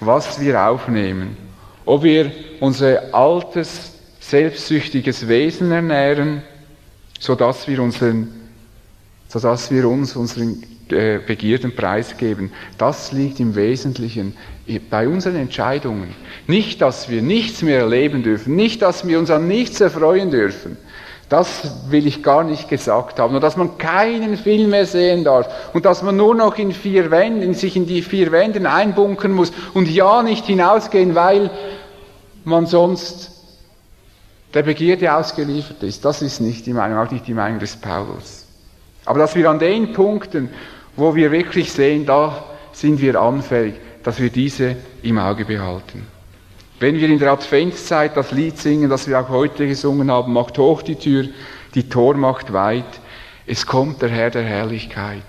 was 0.00 0.40
wir 0.40 0.62
aufnehmen. 0.62 1.36
Ob 1.84 2.04
wir 2.04 2.30
unser 2.60 3.12
altes, 3.12 3.94
selbstsüchtiges 4.20 5.26
Wesen 5.26 5.72
ernähren, 5.72 6.42
sodass 7.18 7.66
wir, 7.66 7.82
unseren, 7.82 8.28
sodass 9.26 9.70
wir 9.70 9.88
uns 9.88 10.14
unseren 10.14 10.62
äh, 10.90 11.18
Begierden 11.18 11.74
preisgeben. 11.74 12.52
Das 12.78 13.10
liegt 13.10 13.40
im 13.40 13.56
Wesentlichen 13.56 14.34
bei 14.90 15.08
unseren 15.08 15.36
Entscheidungen. 15.36 16.14
Nicht, 16.46 16.82
dass 16.82 17.08
wir 17.08 17.20
nichts 17.20 17.62
mehr 17.62 17.80
erleben 17.80 18.22
dürfen, 18.22 18.54
nicht, 18.54 18.82
dass 18.82 19.06
wir 19.06 19.18
uns 19.18 19.30
an 19.30 19.48
nichts 19.48 19.80
erfreuen 19.80 20.30
dürfen. 20.30 20.76
Das 21.28 21.90
will 21.90 22.06
ich 22.06 22.22
gar 22.22 22.42
nicht 22.42 22.68
gesagt 22.68 23.18
haben. 23.18 23.34
Und 23.34 23.42
dass 23.42 23.56
man 23.56 23.76
keinen 23.76 24.36
Film 24.38 24.70
mehr 24.70 24.86
sehen 24.86 25.24
darf. 25.24 25.74
Und 25.74 25.84
dass 25.84 26.02
man 26.02 26.16
nur 26.16 26.34
noch 26.34 26.56
in 26.56 26.72
vier 26.72 27.10
Wänden, 27.10 27.52
sich 27.52 27.76
in 27.76 27.86
die 27.86 28.02
vier 28.02 28.32
Wänden 28.32 28.66
einbunkern 28.66 29.32
muss. 29.32 29.52
Und 29.74 29.88
ja 29.88 30.22
nicht 30.22 30.46
hinausgehen, 30.46 31.14
weil 31.14 31.50
man 32.44 32.66
sonst 32.66 33.32
der 34.54 34.62
Begierde 34.62 35.14
ausgeliefert 35.14 35.82
ist. 35.82 36.04
Das 36.04 36.22
ist 36.22 36.40
nicht 36.40 36.64
die 36.64 36.72
Meinung, 36.72 36.98
auch 36.98 37.10
nicht 37.10 37.26
die 37.26 37.34
Meinung 37.34 37.58
des 37.58 37.76
Paulus. 37.76 38.46
Aber 39.04 39.18
dass 39.18 39.34
wir 39.34 39.50
an 39.50 39.58
den 39.58 39.92
Punkten, 39.92 40.50
wo 40.96 41.14
wir 41.14 41.30
wirklich 41.30 41.70
sehen, 41.72 42.06
da 42.06 42.44
sind 42.72 43.00
wir 43.00 43.20
anfällig, 43.20 43.74
dass 44.02 44.18
wir 44.18 44.30
diese 44.30 44.76
im 45.02 45.18
Auge 45.18 45.44
behalten. 45.44 46.06
Wenn 46.80 46.96
wir 46.96 47.08
in 47.08 47.18
der 47.18 47.32
Adventszeit 47.32 48.16
das 48.16 48.30
Lied 48.30 48.58
singen, 48.58 48.88
das 48.88 49.08
wir 49.08 49.20
auch 49.20 49.28
heute 49.28 49.66
gesungen 49.66 50.10
haben, 50.10 50.32
macht 50.32 50.58
hoch 50.58 50.82
die 50.82 50.94
Tür, 50.94 51.28
die 51.74 51.88
Tor 51.88 52.14
macht 52.16 52.52
weit, 52.52 53.00
es 53.46 53.66
kommt 53.66 54.00
der 54.02 54.10
Herr 54.10 54.30
der 54.30 54.44
Herrlichkeit. 54.44 55.22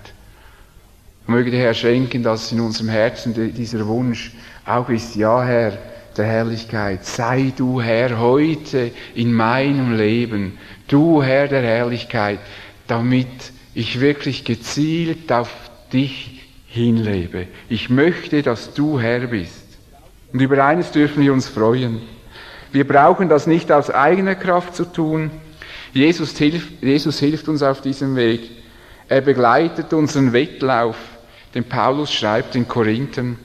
Möge 1.26 1.52
der 1.52 1.60
Herr 1.60 1.74
schenken, 1.74 2.24
dass 2.24 2.52
in 2.52 2.60
unserem 2.60 2.90
Herzen 2.90 3.34
dieser 3.54 3.86
Wunsch 3.88 4.34
auch 4.66 4.90
ist, 4.90 5.16
ja 5.16 5.44
Herr 5.44 5.78
der 6.18 6.26
Herrlichkeit, 6.26 7.06
sei 7.06 7.54
du 7.56 7.82
Herr 7.82 8.20
heute 8.20 8.92
in 9.16 9.32
meinem 9.32 9.96
Leben, 9.96 10.58
du 10.88 11.24
Herr 11.24 11.48
der 11.48 11.62
Herrlichkeit, 11.62 12.40
damit 12.88 13.28
ich 13.74 14.00
wirklich 14.00 14.44
gezielt 14.44 15.32
auf 15.32 15.50
dich 15.94 16.42
hinlebe. 16.68 17.48
Ich 17.70 17.90
möchte, 17.90 18.42
dass 18.42 18.74
du 18.74 19.00
Herr 19.00 19.28
bist. 19.28 19.69
Und 20.32 20.42
über 20.42 20.64
eines 20.64 20.92
dürfen 20.92 21.24
wir 21.24 21.34
uns 21.34 21.48
freuen. 21.48 22.02
Wir 22.72 22.88
brauchen 22.88 23.30
das 23.30 23.48
nicht 23.48 23.72
aus 23.72 23.90
eigener 23.90 24.36
Kraft 24.36 24.76
zu 24.76 24.86
tun. 24.86 25.32
Jesus 25.92 26.38
hilft, 26.38 26.84
Jesus 26.84 27.20
hilft 27.20 27.48
uns 27.48 27.64
auf 27.64 27.82
diesem 27.82 28.16
Weg. 28.16 28.42
Er 29.08 29.22
begleitet 29.22 29.92
unseren 29.92 30.34
Wettlauf, 30.34 30.96
den 31.56 31.64
Paulus 31.64 32.14
schreibt 32.14 32.56
in 32.56 32.68
Korinthern. 32.68 33.40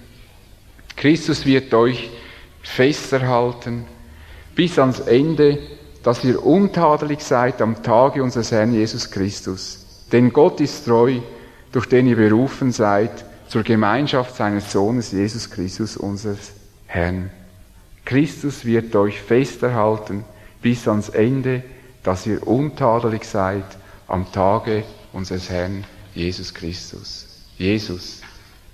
Christus 0.95 1.47
wird 1.47 1.73
euch 1.73 2.11
festerhalten 2.63 3.87
bis 4.55 4.79
ans 4.79 5.01
Ende, 5.01 5.59
dass 6.03 6.23
ihr 6.23 6.45
untadelig 6.45 7.21
seid 7.21 7.63
am 7.63 7.83
Tage 7.83 8.23
unseres 8.23 8.53
Herrn 8.53 8.75
Jesus 8.75 9.11
Christus. 9.11 10.07
Denn 10.13 10.33
Gott 10.33 10.61
ist 10.61 10.85
treu, 10.85 11.21
durch 11.73 11.87
den 11.87 12.07
ihr 12.07 12.17
berufen 12.17 12.73
seid 12.73 13.25
zur 13.49 13.63
Gemeinschaft 13.63 14.37
seines 14.37 14.71
Sohnes 14.71 15.13
Jesus 15.13 15.51
Christus, 15.51 15.97
unseres 15.97 16.53
Herrn. 16.87 17.31
Christus 18.05 18.65
wird 18.65 18.95
euch 18.97 19.21
festerhalten 19.21 20.25
bis 20.61 20.87
ans 20.89 21.09
Ende, 21.09 21.63
dass 22.03 22.27
ihr 22.27 22.47
untadelig 22.47 23.25
seid 23.25 23.65
am 24.07 24.31
Tage 24.31 24.85
unseres 25.13 25.49
Herrn 25.49 25.85
Jesus 26.15 26.53
Christus. 26.53 27.27
Jesus 27.57 28.21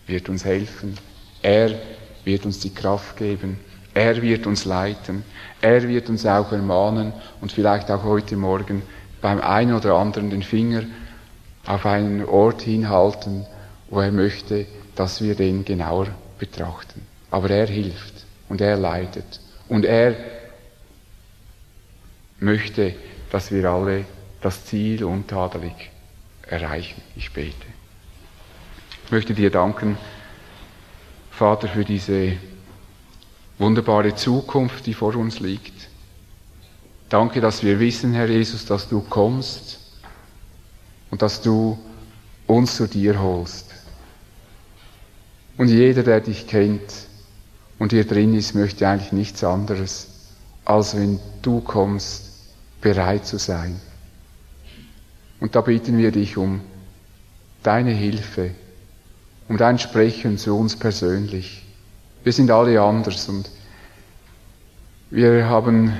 wird 0.07 0.29
uns 0.29 0.45
helfen. 0.45 0.97
Er 1.43 1.71
wird 2.25 2.45
uns 2.45 2.59
die 2.61 2.75
Kraft 2.75 3.17
geben. 3.17 3.59
Er 3.95 4.21
wird 4.21 4.47
uns 4.47 4.65
leiten. 4.65 5.25
Er 5.61 5.87
wird 5.89 6.09
uns 6.09 6.27
auch 6.27 6.53
ermahnen 6.53 7.13
und 7.41 7.53
vielleicht 7.53 7.91
auch 7.91 8.05
heute 8.05 8.37
Morgen 8.37 8.83
beim 9.21 9.41
einen 9.41 9.75
oder 9.75 9.95
anderen 9.95 10.31
den 10.31 10.43
Finger 10.43 10.83
auf 11.67 11.87
einen 11.87 12.25
Ort 12.25 12.63
hinhalten, 12.63 13.47
wo 13.91 14.01
er 14.01 14.13
möchte, 14.13 14.67
dass 14.95 15.23
wir 15.23 15.35
den 15.35 15.65
genauer 15.65 16.09
betrachten. 16.39 17.10
Aber 17.31 17.51
er 17.51 17.66
hilft 17.66 18.26
und 18.49 18.61
er 18.61 18.76
leitet 18.76 19.41
und 19.68 19.85
er 19.85 20.16
möchte, 22.41 22.95
dass 23.31 23.53
wir 23.53 23.70
alle 23.70 24.05
das 24.41 24.64
Ziel 24.64 25.05
untadelig 25.05 25.91
erreichen. 26.47 27.01
Ich 27.14 27.33
bete. 27.33 27.55
Ich 29.05 29.12
möchte 29.12 29.35
dir 29.35 29.51
danken, 29.51 29.97
Vater, 31.31 31.68
für 31.68 31.85
diese 31.85 32.37
wunderbare 33.59 34.14
Zukunft, 34.14 34.87
die 34.87 34.95
vor 34.95 35.14
uns 35.16 35.41
liegt. 35.41 35.89
Danke, 37.09 37.41
dass 37.41 37.62
wir 37.62 37.78
wissen, 37.78 38.12
Herr 38.14 38.28
Jesus, 38.28 38.64
dass 38.64 38.89
du 38.89 39.01
kommst 39.01 39.81
und 41.11 41.22
dass 41.22 41.43
du 41.43 41.78
uns 42.47 42.76
zu 42.76 42.87
dir 42.87 43.20
holst. 43.20 43.70
Und 45.57 45.68
jeder, 45.68 46.03
der 46.03 46.20
dich 46.20 46.47
kennt 46.47 47.10
und 47.81 47.93
hier 47.93 48.07
drin 48.07 48.35
ist, 48.35 48.55
möchte 48.55 48.87
eigentlich 48.87 49.11
nichts 49.11 49.43
anderes, 49.43 50.07
als 50.66 50.95
wenn 50.95 51.18
du 51.41 51.62
kommst, 51.62 52.31
bereit 52.83 53.24
zu 53.24 53.39
sein. 53.39 53.81
Und 55.41 55.57
da 55.57 55.62
bitten 55.62 55.97
wir 55.97 56.12
dich 56.12 56.37
um 56.37 56.61
deine 57.62 57.93
Hilfe, 57.93 58.51
um 59.49 59.57
dein 59.57 59.78
Sprechen 59.78 60.37
zu 60.37 60.57
uns 60.59 60.76
persönlich. 60.76 61.64
Wir 62.22 62.35
sind 62.35 62.51
alle 62.51 62.78
anders 62.83 63.26
und 63.31 63.51
wir 65.09 65.49
haben 65.49 65.95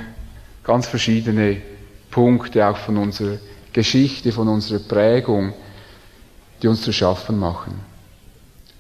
ganz 0.63 0.87
verschiedene 0.87 1.63
Punkte 2.11 2.69
auch 2.69 2.77
von 2.77 2.99
unserer 2.99 3.39
Geschichte, 3.73 4.33
von 4.33 4.49
unserer 4.49 4.81
Prägung, 4.81 5.55
die 6.61 6.69
uns 6.69 6.83
zu 6.83 6.93
schaffen 6.93 7.39
machen. 7.39 7.73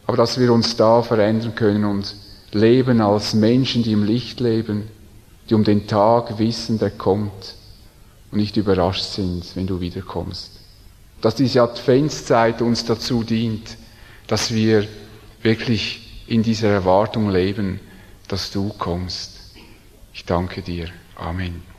Aber 0.06 0.18
dass 0.18 0.38
wir 0.38 0.52
uns 0.52 0.76
da 0.76 1.00
verändern 1.00 1.54
können 1.54 1.86
und 1.86 2.14
leben 2.52 3.00
als 3.00 3.34
Menschen, 3.34 3.82
die 3.82 3.92
im 3.92 4.04
Licht 4.04 4.40
leben, 4.40 4.88
die 5.48 5.54
um 5.54 5.64
den 5.64 5.86
Tag 5.86 6.38
wissen, 6.38 6.78
der 6.78 6.90
kommt 6.90 7.54
und 8.30 8.38
nicht 8.38 8.56
überrascht 8.56 9.04
sind, 9.04 9.44
wenn 9.54 9.66
du 9.66 9.80
wiederkommst. 9.80 10.60
Dass 11.20 11.34
diese 11.34 11.62
Adventszeit 11.62 12.62
uns 12.62 12.84
dazu 12.84 13.24
dient, 13.24 13.76
dass 14.26 14.54
wir 14.54 14.86
wirklich 15.42 16.24
in 16.26 16.42
dieser 16.42 16.68
Erwartung 16.68 17.30
leben, 17.30 17.80
dass 18.28 18.50
du 18.50 18.72
kommst. 18.78 19.52
Ich 20.12 20.24
danke 20.24 20.62
dir. 20.62 20.88
Amen. 21.16 21.69